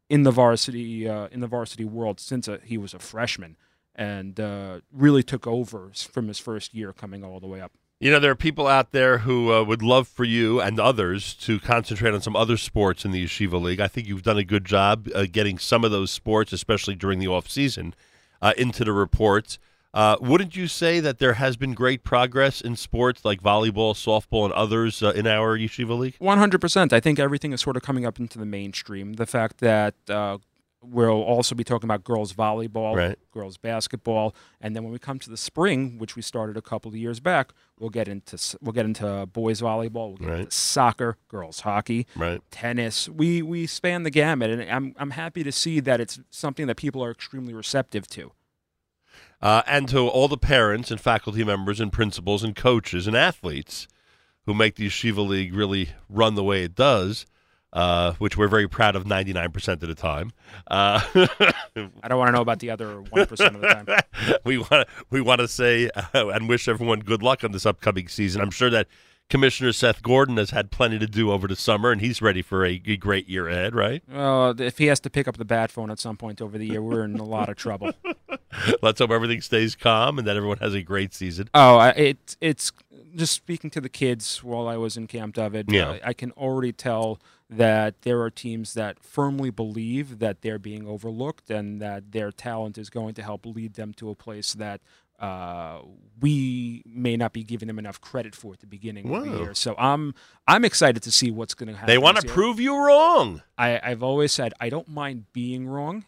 in 0.08 0.24
the 0.24 0.30
varsity 0.30 1.08
uh, 1.08 1.28
in 1.28 1.40
the 1.40 1.46
varsity 1.46 1.84
world 1.84 2.20
since 2.20 2.48
uh 2.48 2.58
he 2.62 2.76
was 2.76 2.92
a 2.94 2.98
freshman, 2.98 3.56
and 3.94 4.38
uh, 4.38 4.80
really 4.92 5.22
took 5.22 5.46
over 5.46 5.90
from 5.94 6.28
his 6.28 6.38
first 6.38 6.74
year, 6.74 6.92
coming 6.92 7.24
all 7.24 7.40
the 7.40 7.46
way 7.46 7.60
up. 7.60 7.72
You 8.02 8.10
know, 8.10 8.18
there 8.18 8.30
are 8.30 8.36
people 8.36 8.66
out 8.66 8.92
there 8.92 9.18
who 9.18 9.52
uh, 9.52 9.62
would 9.62 9.82
love 9.82 10.08
for 10.08 10.24
you 10.24 10.58
and 10.58 10.80
others 10.80 11.34
to 11.34 11.60
concentrate 11.60 12.14
on 12.14 12.22
some 12.22 12.34
other 12.34 12.56
sports 12.56 13.04
in 13.04 13.10
the 13.10 13.22
Yeshiva 13.22 13.60
League. 13.60 13.78
I 13.78 13.88
think 13.88 14.06
you've 14.06 14.22
done 14.22 14.38
a 14.38 14.44
good 14.44 14.64
job 14.64 15.08
uh, 15.14 15.26
getting 15.30 15.58
some 15.58 15.84
of 15.84 15.90
those 15.90 16.10
sports, 16.10 16.50
especially 16.54 16.94
during 16.94 17.18
the 17.18 17.28
off 17.28 17.50
season, 17.50 17.94
uh, 18.40 18.52
into 18.56 18.84
the 18.84 18.92
reports. 18.92 19.58
Uh, 19.92 20.16
wouldn't 20.20 20.54
you 20.54 20.68
say 20.68 21.00
that 21.00 21.18
there 21.18 21.34
has 21.34 21.56
been 21.56 21.74
great 21.74 22.04
progress 22.04 22.60
in 22.60 22.76
sports 22.76 23.24
like 23.24 23.42
volleyball, 23.42 23.92
softball, 23.92 24.44
and 24.44 24.52
others 24.52 25.02
uh, 25.02 25.10
in 25.10 25.26
our 25.26 25.58
Yeshiva 25.58 25.98
League? 25.98 26.14
One 26.20 26.38
hundred 26.38 26.60
percent. 26.60 26.92
I 26.92 27.00
think 27.00 27.18
everything 27.18 27.52
is 27.52 27.60
sort 27.60 27.76
of 27.76 27.82
coming 27.82 28.06
up 28.06 28.20
into 28.20 28.38
the 28.38 28.46
mainstream. 28.46 29.14
The 29.14 29.26
fact 29.26 29.58
that 29.58 29.94
uh, 30.08 30.38
we'll 30.82 31.22
also 31.22 31.54
be 31.54 31.62
talking 31.64 31.86
about 31.86 32.04
girls 32.04 32.32
volleyball, 32.32 32.96
Right. 32.96 33.18
girls 33.32 33.56
basketball, 33.58 34.34
and 34.60 34.74
then 34.74 34.82
when 34.82 34.92
we 34.92 34.98
come 34.98 35.18
to 35.18 35.28
the 35.30 35.36
spring, 35.36 35.98
which 35.98 36.16
we 36.16 36.22
started 36.22 36.56
a 36.56 36.62
couple 36.62 36.88
of 36.90 36.96
years 36.96 37.20
back, 37.20 37.52
we'll 37.78 37.90
get 37.90 38.08
into 38.08 38.38
we'll 38.60 38.72
get 38.72 38.86
into 38.86 39.26
boys 39.32 39.60
volleyball, 39.60 40.08
we'll 40.08 40.16
get 40.16 40.28
Right. 40.28 40.38
into 40.40 40.50
soccer, 40.52 41.16
girls 41.28 41.60
hockey, 41.60 42.06
Right. 42.16 42.40
tennis. 42.50 43.08
We 43.08 43.42
we 43.42 43.66
span 43.66 44.02
the 44.04 44.10
gamut, 44.10 44.50
and 44.50 44.62
I'm 44.70 44.94
I'm 44.98 45.10
happy 45.10 45.42
to 45.42 45.52
see 45.52 45.80
that 45.80 46.00
it's 46.00 46.18
something 46.30 46.66
that 46.66 46.76
people 46.76 47.04
are 47.04 47.10
extremely 47.10 47.52
receptive 47.54 48.06
to. 48.08 48.32
uh, 49.42 49.62
and 49.66 49.88
to 49.88 50.06
all 50.06 50.28
the 50.28 50.36
parents 50.36 50.90
and 50.90 51.00
faculty 51.00 51.42
members 51.44 51.80
and 51.80 51.90
principals 51.92 52.44
and 52.44 52.54
coaches 52.54 53.06
and 53.06 53.16
athletes 53.16 53.88
who 54.44 54.52
make 54.52 54.74
the 54.76 54.86
Yeshiva 54.86 55.26
League 55.26 55.54
really 55.54 55.90
run 56.10 56.34
the 56.34 56.44
way 56.44 56.62
it 56.62 56.74
does, 56.74 57.24
uh, 57.72 58.12
which 58.14 58.36
we're 58.36 58.48
very 58.48 58.68
proud 58.68 58.96
of 58.96 59.04
99% 59.04 59.68
of 59.68 59.80
the 59.80 59.94
time. 59.94 60.32
Uh, 60.66 61.00
I 62.02 62.08
don't 62.08 62.18
want 62.18 62.28
to 62.28 62.32
know 62.32 62.42
about 62.42 62.58
the 62.58 62.70
other 62.70 63.00
one 63.00 63.26
percent 63.26 63.54
of 63.54 63.60
the 63.60 63.68
time. 63.68 64.36
we 64.44 64.58
want 64.58 64.88
we 65.10 65.20
want 65.20 65.40
to 65.40 65.48
say 65.48 65.90
uh, 65.94 66.28
and 66.28 66.48
wish 66.48 66.68
everyone 66.68 67.00
good 67.00 67.22
luck 67.22 67.44
on 67.44 67.52
this 67.52 67.66
upcoming 67.66 68.08
season. 68.08 68.40
I'm 68.42 68.50
sure 68.50 68.70
that 68.70 68.88
Commissioner 69.30 69.72
Seth 69.72 70.02
Gordon 70.02 70.36
has 70.38 70.50
had 70.50 70.72
plenty 70.72 70.98
to 70.98 71.06
do 71.06 71.30
over 71.30 71.46
the 71.46 71.54
summer, 71.54 71.92
and 71.92 72.00
he's 72.00 72.20
ready 72.20 72.42
for 72.42 72.64
a, 72.64 72.78
great 72.78 73.28
year 73.28 73.48
ahead, 73.48 73.76
right? 73.76 74.02
Well, 74.10 74.60
if 74.60 74.78
he 74.78 74.86
has 74.86 74.98
to 75.00 75.10
pick 75.10 75.28
up 75.28 75.36
the 75.36 75.44
bat 75.44 75.70
phone 75.70 75.88
at 75.90 76.00
some 76.00 76.16
point 76.16 76.42
over 76.42 76.58
the 76.58 76.66
year, 76.66 76.82
we're 76.82 77.04
in 77.04 77.16
a 77.16 77.24
lot 77.24 77.48
of 77.48 77.56
trouble. 77.56 77.92
Let's 78.82 78.98
hope 78.98 79.12
everything 79.12 79.40
stays 79.40 79.76
calm 79.76 80.18
and 80.18 80.26
that 80.26 80.36
everyone 80.36 80.58
has 80.58 80.74
a 80.74 80.82
great 80.82 81.14
season. 81.14 81.48
Oh, 81.54 81.76
I- 81.76 81.90
it 81.90 82.36
it's 82.40 82.72
just 83.14 83.32
speaking 83.32 83.70
to 83.70 83.80
the 83.80 83.88
kids 83.88 84.42
while 84.42 84.66
I 84.66 84.76
was 84.76 84.96
in 84.96 85.06
Camp 85.06 85.36
David. 85.36 85.70
Yeah. 85.70 85.90
uh, 85.90 85.98
I 86.04 86.12
can 86.12 86.32
already 86.32 86.72
tell 86.72 87.20
that 87.50 88.02
there 88.02 88.22
are 88.22 88.30
teams 88.30 88.74
that 88.74 89.02
firmly 89.02 89.50
believe 89.50 90.20
that 90.20 90.42
they're 90.42 90.58
being 90.58 90.86
overlooked 90.86 91.50
and 91.50 91.82
that 91.82 92.12
their 92.12 92.30
talent 92.30 92.78
is 92.78 92.88
going 92.88 93.12
to 93.14 93.22
help 93.22 93.44
lead 93.44 93.74
them 93.74 93.92
to 93.94 94.08
a 94.08 94.14
place 94.14 94.54
that 94.54 94.80
uh, 95.18 95.80
we 96.20 96.82
may 96.86 97.16
not 97.16 97.32
be 97.32 97.42
giving 97.42 97.66
them 97.66 97.78
enough 97.78 98.00
credit 98.00 98.34
for 98.34 98.54
at 98.54 98.60
the 98.60 98.66
beginning 98.66 99.12
of 99.14 99.24
the 99.24 99.38
year. 99.38 99.54
So 99.54 99.74
I'm 99.76 100.14
I'm 100.46 100.64
excited 100.64 101.02
to 101.02 101.10
see 101.12 101.30
what's 101.30 101.52
going 101.52 101.66
to 101.66 101.74
happen. 101.74 101.88
They 101.88 101.98
want 101.98 102.18
to 102.20 102.26
prove 102.26 102.58
you 102.58 102.76
wrong. 102.76 103.42
I, 103.58 103.80
I've 103.82 104.02
always 104.02 104.32
said 104.32 104.54
I 104.60 104.70
don't 104.70 104.88
mind 104.88 105.26
being 105.32 105.66
wrong 105.66 106.04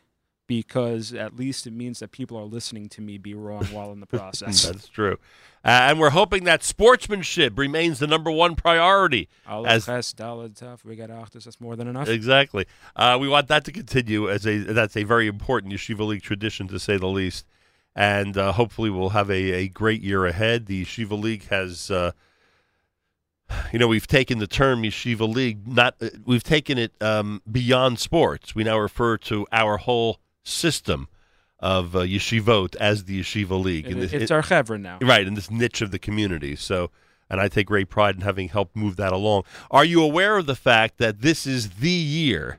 because 0.52 1.14
at 1.14 1.34
least 1.34 1.66
it 1.66 1.72
means 1.72 2.00
that 2.00 2.12
people 2.12 2.36
are 2.36 2.44
listening 2.44 2.86
to 2.86 3.00
me 3.00 3.16
be 3.16 3.32
wrong 3.32 3.64
while 3.66 3.90
in 3.90 4.00
the 4.00 4.06
process. 4.06 4.62
That's 4.66 4.86
true. 4.86 5.18
Uh, 5.64 5.88
and 5.88 5.98
we're 5.98 6.10
hoping 6.10 6.44
that 6.44 6.62
sportsmanship 6.62 7.56
remains 7.56 8.00
the 8.00 8.06
number 8.06 8.30
one 8.30 8.54
priority. 8.54 9.30
All 9.48 9.66
As- 9.66 9.88
of 9.88 9.94
us, 9.94 10.12
dollar 10.12 10.50
tough. 10.50 10.84
We 10.84 10.94
got 10.94 11.10
actors. 11.10 11.44
That's 11.44 11.58
more 11.58 11.74
than 11.74 11.88
enough. 11.88 12.06
Exactly. 12.06 12.66
Uh, 12.94 13.16
we 13.18 13.28
want 13.28 13.48
that 13.48 13.64
to 13.64 13.72
continue 13.72 14.28
as 14.28 14.46
a 14.46 14.58
that's 14.58 14.94
a 14.94 15.04
very 15.04 15.26
important 15.26 15.72
Yeshiva 15.72 16.06
League 16.06 16.22
tradition 16.22 16.68
to 16.68 16.78
say 16.78 16.98
the 16.98 17.06
least. 17.06 17.46
And 17.96 18.36
uh, 18.36 18.52
hopefully 18.52 18.90
we'll 18.90 19.10
have 19.10 19.30
a, 19.30 19.52
a 19.52 19.68
great 19.68 20.02
year 20.02 20.26
ahead. 20.26 20.66
The 20.66 20.84
Yeshiva 20.84 21.18
League 21.18 21.48
has, 21.48 21.90
uh, 21.90 22.12
you 23.72 23.78
know, 23.78 23.88
we've 23.88 24.06
taken 24.06 24.38
the 24.38 24.46
term 24.46 24.82
Yeshiva 24.82 25.32
League, 25.32 25.66
not 25.66 25.94
uh, 26.02 26.08
we've 26.26 26.42
taken 26.42 26.76
it 26.76 26.92
um, 27.00 27.40
beyond 27.50 27.98
sports. 27.98 28.54
We 28.54 28.64
now 28.64 28.78
refer 28.78 29.16
to 29.18 29.46
our 29.50 29.78
whole 29.78 30.18
system 30.44 31.08
of 31.60 31.94
uh, 31.94 32.00
yeshivot 32.00 32.74
as 32.76 33.04
the 33.04 33.20
Yeshiva 33.20 33.62
League. 33.62 33.86
It- 33.86 33.92
And 33.92 34.02
this- 34.02 34.12
it's 34.12 34.24
it- 34.30 34.34
our 34.34 34.42
chevra 34.42 34.80
now. 34.80 34.98
right 35.00 35.26
in 35.26 35.34
this 35.34 35.50
niche 35.50 35.80
of 35.80 35.90
the 35.92 35.98
community 35.98 36.56
so 36.56 36.90
and 37.30 37.40
i 37.40 37.46
take 37.48 37.66
great 37.68 37.88
pride 37.88 38.16
in 38.16 38.20
having 38.22 38.48
helped 38.48 38.74
move 38.76 38.96
that 38.96 39.12
along 39.12 39.44
are 39.70 39.84
you 39.84 40.02
aware 40.02 40.36
of 40.38 40.46
the 40.46 40.56
fact 40.56 40.98
that 40.98 41.20
this 41.22 41.46
is 41.46 41.70
the 41.76 41.88
year 41.90 42.58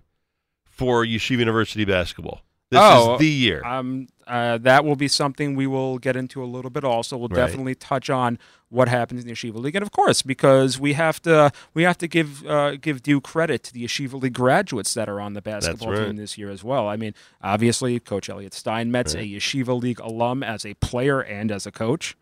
for 0.63 1.03
yeshiva 1.05 1.39
university 1.39 1.83
basketball 1.85 2.41
this 2.71 2.79
Oh, 2.81 3.13
is 3.15 3.19
the 3.19 3.27
year 3.27 3.63
Um, 3.65 4.07
uh, 4.27 4.57
that 4.59 4.85
will 4.85 4.95
be 4.95 5.07
something 5.07 5.55
we 5.55 5.67
will 5.67 5.97
get 5.97 6.15
into 6.15 6.43
a 6.43 6.45
little 6.45 6.69
bit. 6.71 6.83
Also, 6.83 7.17
we'll 7.17 7.27
Right. 7.29 7.37
definitely 7.37 7.75
touch 7.75 8.09
on 8.09 8.37
what 8.69 8.87
happens 8.87 9.21
in 9.21 9.27
the 9.27 9.33
Yeshiva 9.33 9.55
League, 9.55 9.75
and 9.75 9.83
of 9.83 9.91
course, 9.91 10.21
because 10.21 10.79
we 10.79 10.93
have 10.93 11.21
to, 11.23 11.51
we 11.73 11.83
have 11.83 11.97
to 11.99 12.07
give 12.07 12.45
uh, 12.47 12.75
give 12.77 13.03
due 13.03 13.21
credit 13.21 13.63
to 13.63 13.73
the 13.73 13.83
Yeshiva 13.85 14.21
League 14.21 14.33
graduates 14.33 14.93
that 14.95 15.07
are 15.07 15.19
on 15.21 15.33
the 15.33 15.41
basketball 15.41 15.91
right. 15.91 16.07
team 16.07 16.15
this 16.15 16.37
year 16.37 16.49
as 16.49 16.63
well. 16.63 16.87
I 16.87 16.95
mean, 16.95 17.13
obviously, 17.41 17.99
Coach 17.99 18.29
Elliot 18.29 18.53
Steinmetz, 18.53 19.13
a 19.13 19.19
Yeshiva 19.19 19.79
League 19.79 19.99
alum 19.99 20.41
as 20.43 20.65
a 20.65 20.73
player 20.75 21.19
and 21.21 21.51
as 21.51 21.65
a 21.67 21.71
coach. 21.71 22.15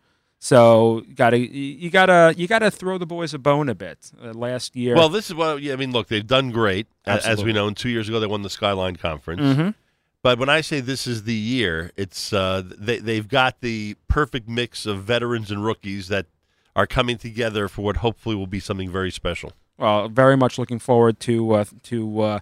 So 0.44 1.04
gotta 1.14 1.38
you 1.38 1.88
gotta 1.88 2.34
you 2.36 2.48
gotta 2.48 2.68
throw 2.70 2.98
the 2.98 3.06
boys 3.06 3.32
a 3.32 3.38
bone 3.38 3.68
a 3.68 3.76
bit. 3.76 4.10
Uh, 4.20 4.32
last 4.32 4.74
year, 4.74 4.96
well 4.96 5.08
this 5.08 5.28
is 5.30 5.34
what 5.36 5.62
yeah, 5.62 5.72
i 5.72 5.76
mean 5.76 5.92
look 5.92 6.08
they've 6.08 6.26
done 6.26 6.50
great 6.50 6.88
a- 7.06 7.24
as 7.24 7.44
we 7.44 7.52
know 7.52 7.68
and 7.68 7.76
two 7.76 7.88
years 7.88 8.08
ago 8.08 8.18
they 8.18 8.26
won 8.26 8.42
the 8.42 8.50
skyline 8.50 8.96
conference 8.96 9.40
Mhm. 9.40 9.74
But 10.22 10.38
when 10.38 10.48
i 10.48 10.60
say 10.60 10.80
this 10.80 11.06
is 11.06 11.24
the 11.24 11.34
year 11.34 11.90
it's 11.96 12.32
uh, 12.32 12.62
they, 12.64 12.98
they've 12.98 13.28
got 13.28 13.60
the 13.60 13.96
perfect 14.08 14.48
mix 14.48 14.86
of 14.86 15.02
veterans 15.02 15.50
and 15.50 15.64
rookies 15.64 16.08
that 16.08 16.26
are 16.74 16.86
coming 16.86 17.18
together 17.18 17.68
for 17.68 17.82
what 17.82 17.98
hopefully 17.98 18.36
will 18.36 18.46
be 18.46 18.60
something 18.60 18.90
very 18.90 19.10
special 19.10 19.52
well, 19.82 20.08
very 20.08 20.36
much 20.36 20.58
looking 20.58 20.78
forward 20.78 21.18
to 21.20 21.52
uh, 21.52 21.64
to 21.84 22.20
uh, 22.20 22.38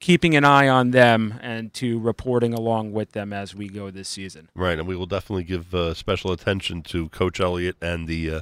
keeping 0.00 0.34
an 0.34 0.44
eye 0.44 0.68
on 0.68 0.90
them 0.90 1.38
and 1.40 1.72
to 1.74 2.00
reporting 2.00 2.52
along 2.52 2.92
with 2.92 3.12
them 3.12 3.32
as 3.32 3.54
we 3.54 3.68
go 3.68 3.90
this 3.90 4.08
season. 4.08 4.48
Right, 4.54 4.78
and 4.78 4.88
we 4.88 4.96
will 4.96 5.06
definitely 5.06 5.44
give 5.44 5.74
uh, 5.74 5.94
special 5.94 6.32
attention 6.32 6.82
to 6.84 7.08
Coach 7.10 7.38
Elliot 7.38 7.76
and 7.80 8.08
the 8.08 8.30
uh, 8.30 8.40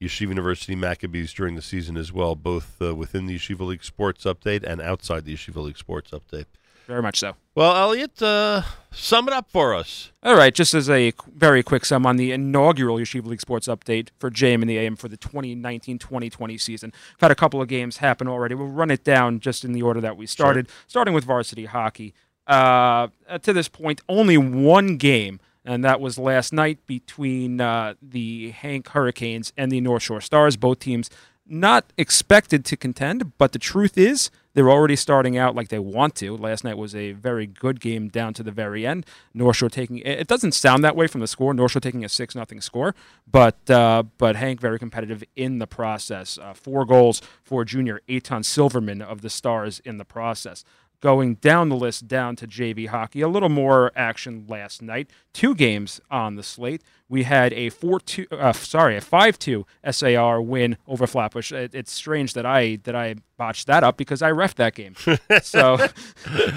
Yeshiva 0.00 0.28
University 0.28 0.74
Maccabees 0.74 1.34
during 1.34 1.54
the 1.54 1.62
season 1.62 1.96
as 1.96 2.12
well, 2.12 2.34
both 2.34 2.80
uh, 2.80 2.94
within 2.94 3.26
the 3.26 3.36
Yeshiva 3.36 3.66
League 3.66 3.84
Sports 3.84 4.24
Update 4.24 4.62
and 4.62 4.80
outside 4.80 5.24
the 5.24 5.34
Yeshiva 5.34 5.62
League 5.62 5.78
Sports 5.78 6.12
Update. 6.12 6.46
Very 6.86 7.02
much 7.02 7.18
so. 7.18 7.34
Well, 7.54 7.74
Elliot, 7.76 8.20
uh, 8.20 8.62
sum 8.90 9.28
it 9.28 9.32
up 9.32 9.50
for 9.50 9.74
us. 9.74 10.12
All 10.22 10.36
right, 10.36 10.54
just 10.54 10.74
as 10.74 10.90
a 10.90 11.12
very 11.34 11.62
quick 11.62 11.84
sum 11.84 12.04
on 12.04 12.16
the 12.16 12.32
inaugural 12.32 12.98
Yeshiva 12.98 13.26
League 13.26 13.40
Sports 13.40 13.68
Update 13.68 14.08
for 14.18 14.30
JM 14.30 14.60
and 14.60 14.68
the 14.68 14.78
AM 14.78 14.96
for 14.96 15.08
the 15.08 15.16
2019-2020 15.16 16.60
season. 16.60 16.92
We've 16.92 17.20
had 17.20 17.30
a 17.30 17.36
couple 17.36 17.62
of 17.62 17.68
games 17.68 17.98
happen 17.98 18.28
already. 18.28 18.54
We'll 18.54 18.66
run 18.66 18.90
it 18.90 19.04
down 19.04 19.40
just 19.40 19.64
in 19.64 19.72
the 19.72 19.82
order 19.82 20.00
that 20.00 20.16
we 20.16 20.26
started, 20.26 20.68
starting 20.86 21.14
with 21.14 21.24
varsity 21.24 21.64
hockey. 21.66 22.12
Uh, 22.46 23.08
to 23.42 23.52
this 23.52 23.68
point, 23.68 24.02
only 24.08 24.36
one 24.36 24.96
game, 24.98 25.40
and 25.64 25.82
that 25.84 26.00
was 26.00 26.18
last 26.18 26.52
night 26.52 26.86
between 26.86 27.60
uh, 27.60 27.94
the 28.02 28.50
HANC 28.50 28.88
Hurricanes 28.88 29.52
and 29.56 29.72
the 29.72 29.80
North 29.80 30.02
Shore 30.02 30.20
Stars. 30.20 30.56
Both 30.56 30.80
teams 30.80 31.08
not 31.46 31.92
expected 31.96 32.64
to 32.66 32.76
contend, 32.76 33.38
but 33.38 33.52
the 33.52 33.58
truth 33.58 33.96
is 33.96 34.30
they're 34.54 34.70
already 34.70 34.96
starting 34.96 35.36
out 35.36 35.54
like 35.54 35.68
they 35.68 35.78
want 35.78 36.14
to. 36.16 36.36
Last 36.36 36.64
night 36.64 36.78
was 36.78 36.94
a 36.94 37.12
very 37.12 37.46
good 37.46 37.80
game 37.80 38.08
down 38.08 38.34
to 38.34 38.42
the 38.42 38.50
very 38.50 38.86
end. 38.86 39.04
North 39.34 39.56
Shore 39.56 39.68
taking 39.68 39.98
it 39.98 40.26
doesn't 40.26 40.52
sound 40.52 40.82
that 40.84 40.96
way 40.96 41.06
from 41.06 41.20
the 41.20 41.26
score. 41.26 41.52
North 41.52 41.72
Shore 41.72 41.80
taking 41.80 42.04
a 42.04 42.08
six 42.08 42.34
nothing 42.34 42.60
score, 42.60 42.94
but 43.30 43.68
uh, 43.70 44.04
but 44.18 44.36
HANC 44.36 44.60
very 44.60 44.78
competitive 44.78 45.22
in 45.36 45.58
the 45.58 45.66
process. 45.66 46.38
Uh, 46.38 46.54
four 46.54 46.84
goals 46.84 47.20
for 47.42 47.64
junior 47.64 48.00
Eitan 48.08 48.44
Silverman 48.44 49.02
of 49.02 49.20
the 49.20 49.30
Stars 49.30 49.80
in 49.84 49.98
the 49.98 50.04
process. 50.04 50.64
Going 51.04 51.34
down 51.34 51.68
the 51.68 51.76
list, 51.76 52.08
down 52.08 52.34
to 52.36 52.46
JV 52.46 52.88
hockey, 52.88 53.20
a 53.20 53.28
little 53.28 53.50
more 53.50 53.92
action 53.94 54.46
last 54.48 54.80
night. 54.80 55.10
Two 55.34 55.54
games 55.54 56.00
on 56.10 56.36
the 56.36 56.42
slate. 56.42 56.82
We 57.10 57.24
had 57.24 57.52
a 57.52 57.68
four 57.68 58.00
two, 58.00 58.26
uh, 58.30 58.54
sorry, 58.54 58.96
a 58.96 59.02
five 59.02 59.38
two 59.38 59.66
SAR 59.90 60.40
win 60.40 60.78
over 60.86 61.06
Flatbush. 61.06 61.52
It, 61.52 61.74
it's 61.74 61.92
strange 61.92 62.32
that 62.32 62.46
I 62.46 62.76
that 62.84 62.96
I 62.96 63.16
botched 63.36 63.66
that 63.66 63.84
up 63.84 63.98
because 63.98 64.22
I 64.22 64.30
ref 64.30 64.54
that 64.54 64.74
game. 64.74 64.94
so, 65.42 65.76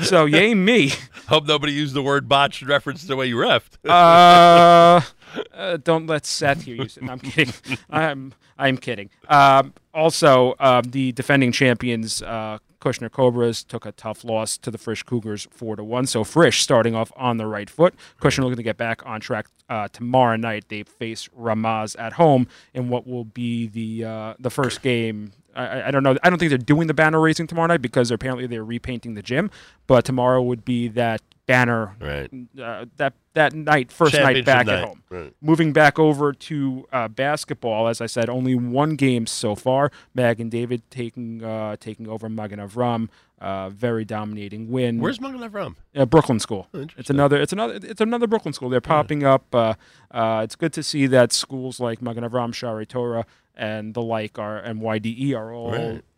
so 0.03 0.23
yay 0.23 0.55
me. 0.55 0.93
Hope 1.27 1.45
nobody 1.45 1.73
used 1.73 1.93
the 1.93 2.01
word 2.01 2.29
botched 2.29 2.61
in 2.61 2.69
reference 2.69 3.01
to 3.01 3.07
the 3.07 3.17
way 3.17 3.25
you 3.25 3.35
refed. 3.35 3.75
uh, 3.83 5.01
uh, 5.53 5.77
don't 5.83 6.07
let 6.07 6.25
Seth 6.25 6.63
here 6.63 6.77
use 6.77 6.95
it. 6.95 7.03
I'm 7.09 7.19
kidding. 7.19 7.53
I'm 7.89 8.33
I'm 8.57 8.77
kidding. 8.77 9.09
Um, 9.27 9.73
also, 9.93 10.55
um, 10.59 10.83
the 10.83 11.11
defending 11.11 11.51
champions, 11.51 12.21
uh, 12.21 12.59
Kushner 12.87 13.11
Cobras, 13.11 13.65
took 13.65 13.85
a 13.85 13.91
tough 13.91 14.23
loss 14.23 14.57
to 14.57 14.71
the 14.71 14.77
Frisch 14.77 15.03
Cougars, 15.03 15.45
four 15.51 15.75
to 15.75 15.83
one. 15.83 16.05
So 16.05 16.23
Frisch 16.23 16.61
starting 16.61 16.95
off 16.95 17.11
on 17.17 17.35
the 17.35 17.45
right 17.45 17.69
foot. 17.69 17.93
Kushner 18.21 18.43
looking 18.43 18.55
to 18.55 18.63
get 18.63 18.77
back 18.77 19.05
on 19.05 19.19
track 19.19 19.47
uh, 19.69 19.89
tomorrow 19.89 20.37
night. 20.37 20.69
They 20.69 20.83
face 20.83 21.27
Ramaz 21.37 21.99
at 21.99 22.13
home 22.13 22.47
in 22.73 22.87
what 22.87 23.05
will 23.05 23.25
be 23.25 23.67
the 23.67 24.05
uh, 24.05 24.33
the 24.39 24.49
first 24.49 24.81
game 24.81 25.33
I, 25.53 25.87
I, 25.87 25.91
don't 25.91 26.03
know. 26.03 26.15
I 26.23 26.29
don't 26.29 26.37
think 26.37 26.49
they're 26.49 26.57
doing 26.57 26.87
the 26.87 26.93
banner 26.93 27.19
raising 27.19 27.47
tomorrow 27.47 27.67
night 27.67 27.81
because 27.81 28.11
apparently 28.11 28.45
they're 28.45 28.63
repainting 28.63 29.15
the 29.15 29.23
gym. 29.23 29.49
But 29.87 30.05
tomorrow 30.05 30.41
would 30.41 30.63
be 30.63 30.87
that 30.89 31.21
banner 31.47 31.95
right. 31.99 32.29
uh, 32.61 32.85
that 32.97 33.13
that 33.33 33.53
night, 33.53 33.91
first 33.91 34.13
night 34.13 34.45
back 34.45 34.67
night. 34.67 34.79
at 34.79 34.87
home. 34.87 35.03
Right. 35.09 35.33
Moving 35.41 35.73
back 35.73 35.97
over 35.97 36.33
to 36.33 36.87
uh, 36.91 37.07
basketball, 37.07 37.87
as 37.87 38.01
I 38.01 38.05
said, 38.05 38.29
only 38.29 38.53
one 38.53 38.95
game 38.95 39.25
so 39.25 39.55
far. 39.55 39.91
Magen 40.13 40.49
David 40.49 40.83
taking 40.91 41.43
uh, 41.43 41.77
taking 41.79 42.07
over 42.07 42.29
Magen 42.29 42.59
Avram, 42.59 43.09
uh, 43.39 43.69
very 43.69 44.05
dominating 44.05 44.69
win. 44.69 44.99
Where's 44.99 45.19
Magen 45.19 45.39
Avram? 45.39 45.75
Uh, 45.95 46.05
Brooklyn 46.05 46.39
School. 46.39 46.67
Oh, 46.73 46.85
it's 46.97 47.09
another. 47.09 47.37
It's 47.41 47.53
another. 47.53 47.79
It's 47.81 48.01
another 48.01 48.27
Brooklyn 48.27 48.53
school. 48.53 48.69
They're 48.69 48.81
popping 48.81 49.23
up. 49.23 49.55
Uh, 49.55 49.73
uh, 50.11 50.41
it's 50.43 50.55
good 50.55 50.73
to 50.73 50.83
see 50.83 51.07
that 51.07 51.31
schools 51.31 51.79
like 51.79 52.01
Magen 52.01 52.23
Avram, 52.23 52.51
Shaarei 52.51 52.87
Torah, 52.87 53.25
and 53.55 53.93
the 53.93 54.01
like 54.01 54.37
are 54.37 54.57
and 54.57 54.81
YDE 54.81 55.35
are 55.35 55.53
all 55.53 55.73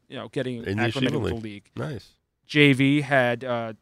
you 0.09 0.17
know 0.17 0.27
getting 0.29 0.67
acclimated 0.67 1.21
with 1.21 1.29
the 1.29 1.35
League. 1.35 1.43
league. 1.43 1.69
Nice. 1.75 2.09
JV 2.47 3.03
had 3.03 3.43
uh, 3.43 3.73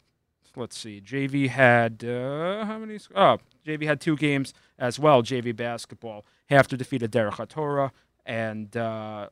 let's 0.58 0.78
see, 0.78 1.02
JV 1.02 1.48
had 1.50 2.04
uh, 2.04 2.66
how 2.66 2.78
many? 2.80 3.00
Oh, 3.16 3.38
JV 3.66 3.86
had 3.86 4.02
two 4.02 4.16
games 4.18 4.54
as 4.80 4.98
well. 5.00 5.22
JV 5.24 5.56
basketball 5.56 6.26
have 6.50 6.68
to 6.70 6.78
defeat 6.78 7.04
a 7.04 7.08
Derech 7.08 7.34
HaTorah 7.34 7.92
and 8.26 8.76
uh, 8.76 9.30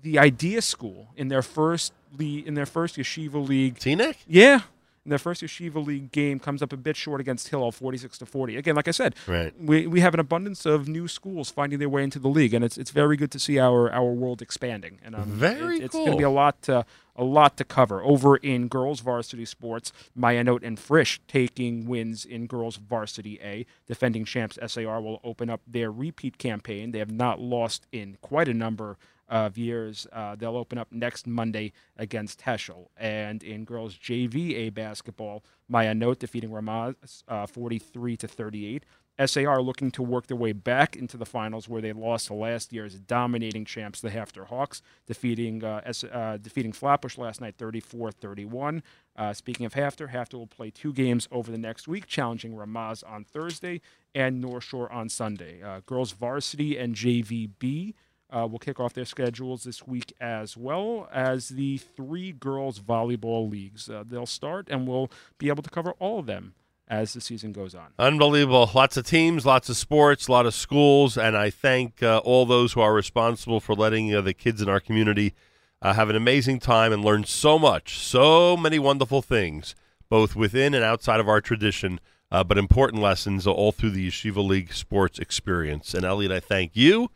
the 0.00 0.18
Idea 0.18 0.62
School 0.62 1.08
in 1.16 1.28
their 1.28 1.42
first 1.42 1.92
le- 2.18 2.42
in 2.46 2.54
their 2.54 2.66
first 2.66 2.96
yeshiva 2.96 3.46
league. 3.46 3.78
Teaneck? 3.78 4.16
Yeah. 4.26 4.60
In 5.04 5.10
their 5.10 5.18
first 5.18 5.42
yeshiva 5.42 5.84
league 5.84 6.12
game, 6.12 6.38
comes 6.38 6.62
up 6.62 6.72
a 6.72 6.76
bit 6.76 6.96
short 6.96 7.20
against 7.20 7.48
Hillel, 7.48 7.72
forty-six 7.72 8.18
to 8.18 8.26
forty. 8.26 8.56
Again, 8.56 8.76
like 8.76 8.86
I 8.86 8.92
said, 8.92 9.16
Right. 9.26 9.52
we, 9.60 9.88
we 9.88 9.98
have 9.98 10.14
an 10.14 10.20
abundance 10.20 10.64
of 10.64 10.86
new 10.86 11.08
schools 11.08 11.50
finding 11.50 11.80
their 11.80 11.88
way 11.88 12.04
into 12.04 12.20
the 12.20 12.28
league, 12.28 12.54
and 12.54 12.64
it's 12.64 12.78
it's 12.78 12.92
very 12.92 13.16
good 13.16 13.32
to 13.32 13.40
see 13.40 13.58
our 13.58 13.90
our 13.92 14.12
world 14.12 14.40
expanding. 14.42 14.98
And 15.04 15.16
um, 15.16 15.24
Very 15.24 15.78
it- 15.78 15.84
it's 15.84 15.94
going 15.94 16.12
to 16.12 16.16
be 16.16 16.22
a 16.22 16.30
lot 16.30 16.62
to, 16.62 16.84
a 17.16 17.24
lot 17.24 17.56
to 17.58 17.64
cover 17.64 18.02
over 18.02 18.36
in 18.36 18.68
girls 18.68 19.00
varsity 19.00 19.44
sports. 19.44 19.92
Ma'ayanot 20.18 20.62
and 20.62 20.78
Frisch 20.78 21.20
taking 21.28 21.86
wins 21.86 22.24
in 22.24 22.46
girls 22.46 22.76
varsity 22.76 23.38
A. 23.42 23.66
Defending 23.86 24.24
champs 24.24 24.58
SAR 24.66 25.00
will 25.00 25.20
open 25.22 25.50
up 25.50 25.60
their 25.66 25.90
repeat 25.90 26.38
campaign. 26.38 26.92
They 26.92 26.98
have 26.98 27.12
not 27.12 27.40
lost 27.40 27.86
in 27.92 28.16
quite 28.22 28.48
a 28.48 28.54
number 28.54 28.96
of 29.28 29.56
years. 29.56 30.06
Uh, 30.12 30.36
they'll 30.36 30.56
open 30.56 30.78
up 30.78 30.88
next 30.92 31.26
Monday 31.26 31.72
against 31.96 32.42
Heschel. 32.42 32.88
And 32.96 33.42
in 33.42 33.64
girls 33.64 33.96
JVA 33.96 34.74
basketball, 34.74 35.42
Ma'ayanot 35.70 36.18
defeating 36.18 36.50
Ramaz 36.50 37.22
uh, 37.28 37.46
43 37.46 38.16
to 38.18 38.28
38. 38.28 38.84
SAR 39.26 39.60
looking 39.62 39.90
to 39.92 40.02
work 40.02 40.26
their 40.26 40.36
way 40.36 40.52
back 40.52 40.96
into 40.96 41.16
the 41.16 41.26
finals 41.26 41.68
where 41.68 41.82
they 41.82 41.92
lost 41.92 42.28
to 42.28 42.34
last 42.34 42.72
year's 42.72 42.94
dominating 42.94 43.64
champs, 43.64 44.00
the 44.00 44.10
HAFTR 44.10 44.46
Hawks, 44.46 44.82
defeating 45.06 45.62
uh, 45.64 45.80
S- 45.84 46.04
uh, 46.04 46.38
defeating 46.40 46.72
Flatbush 46.72 47.18
last 47.18 47.40
night 47.40 47.56
34-31. 47.58 48.82
Uh, 49.16 49.32
speaking 49.32 49.66
of 49.66 49.74
HAFTR, 49.74 50.12
HAFTR 50.12 50.34
will 50.34 50.46
play 50.46 50.70
two 50.70 50.92
games 50.92 51.28
over 51.30 51.50
the 51.50 51.58
next 51.58 51.86
week, 51.88 52.06
challenging 52.06 52.54
Ramaz 52.54 53.02
on 53.06 53.24
Thursday 53.24 53.80
and 54.14 54.40
North 54.40 54.64
Shore 54.64 54.90
on 54.92 55.08
Sunday. 55.08 55.62
Uh, 55.62 55.80
girls 55.86 56.12
varsity 56.12 56.78
and 56.78 56.94
JVB 56.94 57.94
uh, 58.30 58.46
will 58.46 58.58
kick 58.58 58.80
off 58.80 58.94
their 58.94 59.04
schedules 59.04 59.64
this 59.64 59.86
week 59.86 60.12
as 60.20 60.56
well 60.56 61.08
as 61.12 61.50
the 61.50 61.76
three 61.78 62.32
girls 62.32 62.80
volleyball 62.80 63.50
leagues. 63.50 63.90
They'll 64.06 64.26
start 64.26 64.68
and 64.70 64.88
we'll 64.88 65.10
be 65.38 65.48
able 65.48 65.62
to 65.62 65.70
cover 65.70 65.92
all 65.98 66.18
of 66.18 66.26
them 66.26 66.54
as 66.92 67.14
the 67.14 67.22
season 67.22 67.52
goes 67.52 67.74
on. 67.74 67.86
Unbelievable. 67.98 68.70
Lots 68.74 68.98
of 68.98 69.06
teams, 69.06 69.46
lots 69.46 69.70
of 69.70 69.78
sports, 69.78 70.28
a 70.28 70.32
lot 70.32 70.44
of 70.44 70.52
schools, 70.52 71.16
and 71.16 71.34
I 71.34 71.48
thank 71.48 72.02
uh, 72.02 72.18
all 72.18 72.44
those 72.44 72.74
who 72.74 72.82
are 72.82 72.92
responsible 72.92 73.60
for 73.60 73.74
letting 73.74 74.14
uh, 74.14 74.20
the 74.20 74.34
kids 74.34 74.60
in 74.60 74.68
our 74.68 74.78
community 74.78 75.32
uh, 75.80 75.94
have 75.94 76.10
an 76.10 76.16
amazing 76.16 76.60
time 76.60 76.92
and 76.92 77.02
learn 77.02 77.24
so 77.24 77.58
much, 77.58 77.96
so 77.98 78.58
many 78.58 78.78
wonderful 78.78 79.22
things, 79.22 79.74
both 80.10 80.36
within 80.36 80.74
and 80.74 80.84
outside 80.84 81.18
of 81.18 81.30
our 81.30 81.40
tradition, 81.40 81.98
uh, 82.30 82.44
but 82.44 82.58
important 82.58 83.02
lessons 83.02 83.46
all 83.46 83.72
through 83.72 83.90
the 83.90 84.06
Yeshiva 84.06 84.46
League 84.46 84.74
sports 84.74 85.18
experience. 85.18 85.94
And 85.94 86.04
Elliot, 86.04 86.30
I 86.30 86.40
thank 86.40 86.72
you. 86.76 87.10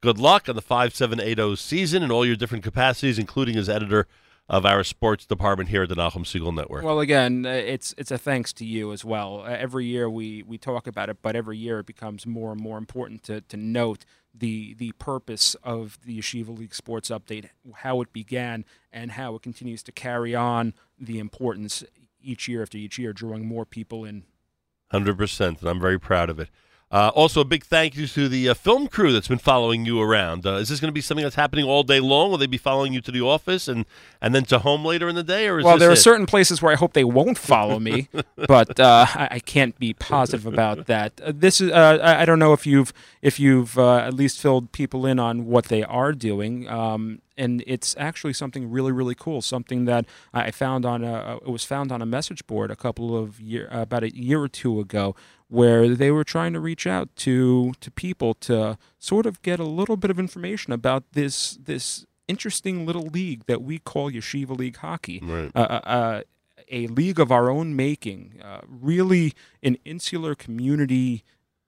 Good 0.00 0.18
luck 0.18 0.48
on 0.48 0.54
the 0.54 0.62
5780 0.62 1.56
season 1.56 2.02
in 2.02 2.10
all 2.10 2.24
your 2.24 2.36
different 2.36 2.64
capacities, 2.64 3.18
including 3.18 3.56
as 3.56 3.68
editor 3.68 4.06
of 4.48 4.64
our 4.64 4.82
sports 4.82 5.26
department 5.26 5.68
here 5.68 5.82
at 5.82 5.88
the 5.88 5.94
Nahum 5.94 6.24
Segal 6.24 6.54
Network. 6.54 6.82
Well, 6.82 7.00
again, 7.00 7.44
uh, 7.44 7.50
it's 7.50 7.94
it's 7.98 8.10
a 8.10 8.18
thanks 8.18 8.52
to 8.54 8.64
you 8.64 8.92
as 8.92 9.04
well. 9.04 9.42
Uh, 9.42 9.50
every 9.50 9.84
year 9.84 10.08
we, 10.08 10.42
we 10.42 10.56
talk 10.56 10.86
about 10.86 11.10
it, 11.10 11.18
but 11.20 11.36
every 11.36 11.58
year 11.58 11.80
it 11.80 11.86
becomes 11.86 12.26
more 12.26 12.52
and 12.52 12.60
more 12.60 12.78
important 12.78 13.22
to, 13.24 13.42
to 13.42 13.56
note 13.56 14.04
the 14.34 14.74
the 14.74 14.92
purpose 14.92 15.54
of 15.62 15.98
the 16.04 16.18
Yeshiva 16.18 16.56
League 16.56 16.74
Sports 16.74 17.10
Update, 17.10 17.50
how 17.76 18.00
it 18.00 18.12
began, 18.12 18.64
and 18.92 19.12
how 19.12 19.34
it 19.34 19.42
continues 19.42 19.82
to 19.82 19.92
carry 19.92 20.34
on 20.34 20.74
the 20.98 21.18
importance 21.18 21.84
each 22.22 22.48
year 22.48 22.62
after 22.62 22.78
each 22.78 22.98
year, 22.98 23.12
drawing 23.12 23.46
more 23.46 23.66
people 23.66 24.04
in. 24.04 24.24
Hundred 24.90 25.18
percent, 25.18 25.60
and 25.60 25.68
I'm 25.68 25.80
very 25.80 26.00
proud 26.00 26.30
of 26.30 26.38
it. 26.38 26.48
Uh, 26.90 27.10
also, 27.14 27.42
a 27.42 27.44
big 27.44 27.64
thank 27.64 27.96
you 27.96 28.06
to 28.06 28.30
the 28.30 28.48
uh, 28.48 28.54
film 28.54 28.88
crew 28.88 29.12
that's 29.12 29.28
been 29.28 29.36
following 29.36 29.84
you 29.84 30.00
around. 30.00 30.46
Uh, 30.46 30.54
is 30.54 30.70
this 30.70 30.80
going 30.80 30.88
to 30.88 30.92
be 30.94 31.02
something 31.02 31.22
that's 31.22 31.36
happening 31.36 31.66
all 31.66 31.82
day 31.82 32.00
long? 32.00 32.30
Will 32.30 32.38
they 32.38 32.46
be 32.46 32.56
following 32.56 32.94
you 32.94 33.02
to 33.02 33.12
the 33.12 33.20
office 33.20 33.68
and, 33.68 33.84
and 34.22 34.34
then 34.34 34.44
to 34.46 34.60
home 34.60 34.86
later 34.86 35.06
in 35.06 35.14
the 35.14 35.22
day, 35.22 35.48
or 35.48 35.58
is 35.58 35.66
Well, 35.66 35.76
there 35.76 35.90
are 35.90 35.92
it? 35.92 35.96
certain 35.96 36.24
places 36.24 36.62
where 36.62 36.72
I 36.72 36.76
hope 36.76 36.94
they 36.94 37.04
won't 37.04 37.36
follow 37.36 37.78
me, 37.78 38.08
but 38.36 38.80
uh, 38.80 39.04
I, 39.14 39.28
I 39.32 39.38
can't 39.40 39.78
be 39.78 39.92
positive 39.92 40.46
about 40.46 40.86
that. 40.86 41.20
Uh, 41.22 41.32
this 41.34 41.60
is 41.60 41.70
uh, 41.70 41.98
I 42.02 42.22
I 42.22 42.24
don't 42.24 42.38
know 42.38 42.54
if 42.54 42.66
you've 42.66 42.94
if 43.20 43.38
you've 43.38 43.78
uh, 43.78 43.98
at 43.98 44.14
least 44.14 44.40
filled 44.40 44.72
people 44.72 45.04
in 45.04 45.18
on 45.18 45.44
what 45.44 45.66
they 45.66 45.82
are 45.82 46.12
doing. 46.12 46.68
Um, 46.70 47.20
and 47.36 47.62
it's 47.68 47.94
actually 47.98 48.32
something 48.32 48.68
really, 48.68 48.90
really 48.90 49.14
cool. 49.14 49.40
Something 49.40 49.84
that 49.84 50.06
I 50.34 50.50
found 50.50 50.84
on 50.84 51.04
a 51.04 51.36
it 51.36 51.48
was 51.48 51.64
found 51.64 51.92
on 51.92 52.02
a 52.02 52.06
message 52.06 52.46
board 52.46 52.70
a 52.70 52.76
couple 52.76 53.16
of 53.16 53.40
year 53.40 53.68
about 53.70 54.02
a 54.02 54.14
year 54.14 54.40
or 54.42 54.48
two 54.48 54.80
ago, 54.80 55.14
where 55.48 55.94
they 55.94 56.10
were 56.10 56.24
trying 56.24 56.52
to 56.52 56.60
reach 56.60 56.86
out 56.86 57.08
to 57.16 57.72
to 57.80 57.90
people 57.90 58.34
to 58.34 58.76
sort 58.98 59.26
of 59.26 59.40
get 59.42 59.58
a 59.58 59.64
little 59.64 59.96
bit 59.96 60.10
of 60.10 60.18
information 60.18 60.72
about 60.72 61.04
this 61.12 61.58
this 61.64 62.04
interesting 62.26 62.84
little 62.84 63.06
league 63.06 63.42
that 63.46 63.62
we 63.62 63.78
call 63.78 64.10
Yeshiva 64.10 64.56
League 64.56 64.76
Hockey 64.76 65.20
Right. 65.22 65.50
uh, 65.54 65.58
uh, 65.58 65.80
uh, 65.88 66.20
a 66.70 66.86
league 66.88 67.18
of 67.18 67.32
our 67.32 67.48
own 67.48 67.74
making, 67.74 68.40
uh, 68.44 68.60
really 68.68 69.32
an 69.62 69.78
insular 69.86 70.34
community 70.34 71.24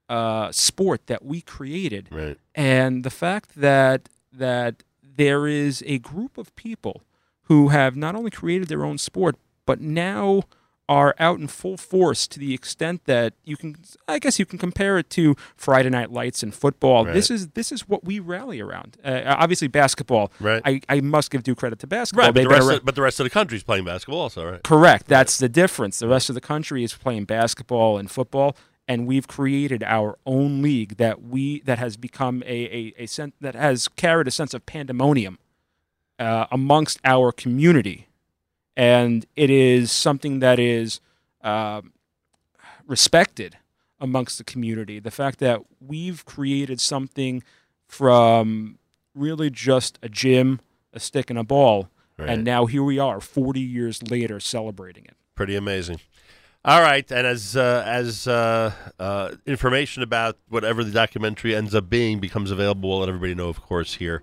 uh, 0.09 0.51
sport 0.51 1.07
that 1.07 1.25
we 1.25 1.41
created, 1.41 2.07
Right. 2.11 2.37
and 2.53 3.03
the 3.03 3.09
fact 3.09 3.55
that 3.55 4.09
that 4.31 4.83
there 5.01 5.47
is 5.47 5.83
a 5.87 5.97
group 5.97 6.37
of 6.37 6.55
people 6.55 7.01
who 7.43 7.69
have 7.69 7.95
not 7.95 8.13
only 8.15 8.29
created 8.29 8.67
their 8.67 8.85
own 8.85 8.97
sport, 8.99 9.35
but 9.65 9.81
now 9.81 10.43
are 10.91 11.15
out 11.19 11.39
in 11.39 11.47
full 11.47 11.77
force 11.77 12.27
to 12.27 12.37
the 12.37 12.53
extent 12.53 13.05
that 13.05 13.33
you 13.45 13.55
can 13.55 13.77
I 14.09 14.19
guess 14.19 14.39
you 14.39 14.45
can 14.45 14.59
compare 14.59 14.97
it 14.97 15.09
to 15.11 15.37
Friday 15.55 15.89
night 15.89 16.11
lights 16.11 16.43
and 16.43 16.53
football. 16.53 17.05
Right. 17.05 17.13
This 17.13 17.31
is 17.31 17.47
this 17.49 17.71
is 17.71 17.87
what 17.87 18.03
we 18.03 18.19
rally 18.19 18.59
around. 18.59 18.97
Uh, 19.01 19.21
obviously 19.25 19.69
basketball. 19.69 20.33
Right. 20.41 20.61
I, 20.65 20.81
I 20.89 20.99
must 20.99 21.31
give 21.31 21.43
due 21.43 21.55
credit 21.55 21.79
to 21.79 21.87
basketball. 21.87 22.25
Right, 22.25 22.33
but 22.33 22.43
the, 22.43 22.49
rest 22.49 22.67
around- 22.67 22.77
of, 22.79 22.85
but 22.85 22.95
the 22.95 23.01
rest 23.03 23.21
of 23.21 23.23
the 23.23 23.29
country's 23.29 23.63
playing 23.63 23.85
basketball 23.85 24.19
also, 24.19 24.51
right? 24.51 24.63
Correct. 24.63 25.07
That's 25.07 25.37
the 25.37 25.47
difference. 25.47 25.99
The 25.99 26.09
rest 26.09 26.27
of 26.27 26.35
the 26.35 26.41
country 26.41 26.83
is 26.83 26.93
playing 26.93 27.23
basketball 27.23 27.97
and 27.97 28.11
football, 28.11 28.57
and 28.85 29.07
we've 29.07 29.29
created 29.29 29.83
our 29.83 30.17
own 30.25 30.61
league 30.61 30.97
that 30.97 31.21
we 31.23 31.61
that 31.61 31.79
has 31.79 31.95
become 31.95 32.43
a 32.45 32.57
a, 32.79 32.93
a 32.97 33.05
sen- 33.05 33.31
that 33.39 33.55
has 33.55 33.87
carried 33.87 34.27
a 34.27 34.31
sense 34.31 34.53
of 34.53 34.65
pandemonium 34.65 35.39
uh, 36.19 36.47
amongst 36.51 36.99
our 37.05 37.31
community, 37.31 38.07
and 38.75 39.25
it 39.35 39.49
is 39.49 39.91
something 39.91 40.39
that 40.39 40.59
is 40.59 40.99
uh, 41.43 41.81
respected 42.87 43.57
amongst 43.99 44.37
the 44.37 44.43
community. 44.43 44.99
The 44.99 45.11
fact 45.11 45.39
that 45.39 45.61
we've 45.79 46.25
created 46.25 46.81
something 46.81 47.43
from 47.85 48.79
really 49.13 49.49
just 49.49 49.99
a 50.01 50.09
gym, 50.09 50.61
a 50.93 50.99
stick, 50.99 51.29
and 51.29 51.37
a 51.37 51.43
ball 51.43 51.89
Right. 52.21 52.29
And 52.29 52.43
now 52.43 52.67
here 52.67 52.83
we 52.83 52.99
are, 52.99 53.19
40 53.19 53.59
years 53.59 54.03
later, 54.03 54.39
celebrating 54.39 55.05
it. 55.05 55.15
Pretty 55.33 55.55
amazing. 55.55 55.99
All 56.63 56.81
right, 56.81 57.09
and 57.11 57.25
as 57.25 57.57
uh, 57.57 57.83
as 57.87 58.27
uh, 58.27 58.71
uh, 58.99 59.31
information 59.47 60.03
about 60.03 60.37
whatever 60.47 60.83
the 60.83 60.91
documentary 60.91 61.55
ends 61.55 61.73
up 61.73 61.89
being 61.89 62.19
becomes 62.19 62.51
available, 62.51 62.89
we'll 62.89 62.99
let 62.99 63.09
everybody 63.09 63.33
know, 63.33 63.49
of 63.49 63.59
course, 63.59 63.95
here 63.95 64.21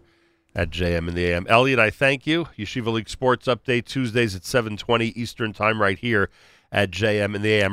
at 0.59 0.71
JM 0.71 1.07
in 1.07 1.14
the 1.14 1.25
AM. 1.27 1.47
Elliot, 1.49 1.79
I 1.79 1.88
thank 1.88 2.27
you. 2.27 2.49
Yeshiva 2.59 2.92
League 2.92 3.09
Sports 3.09 3.47
Update 3.47 3.85
Tuesdays 3.85 4.35
at 4.35 4.44
seven 4.44 4.77
twenty 4.77 5.09
Eastern 5.11 5.53
Time, 5.53 5.81
right 5.81 5.97
here 5.97 6.31
at 6.73 6.90
JM 6.90 7.37
in 7.37 7.42
the 7.42 7.53
AM. 7.53 7.66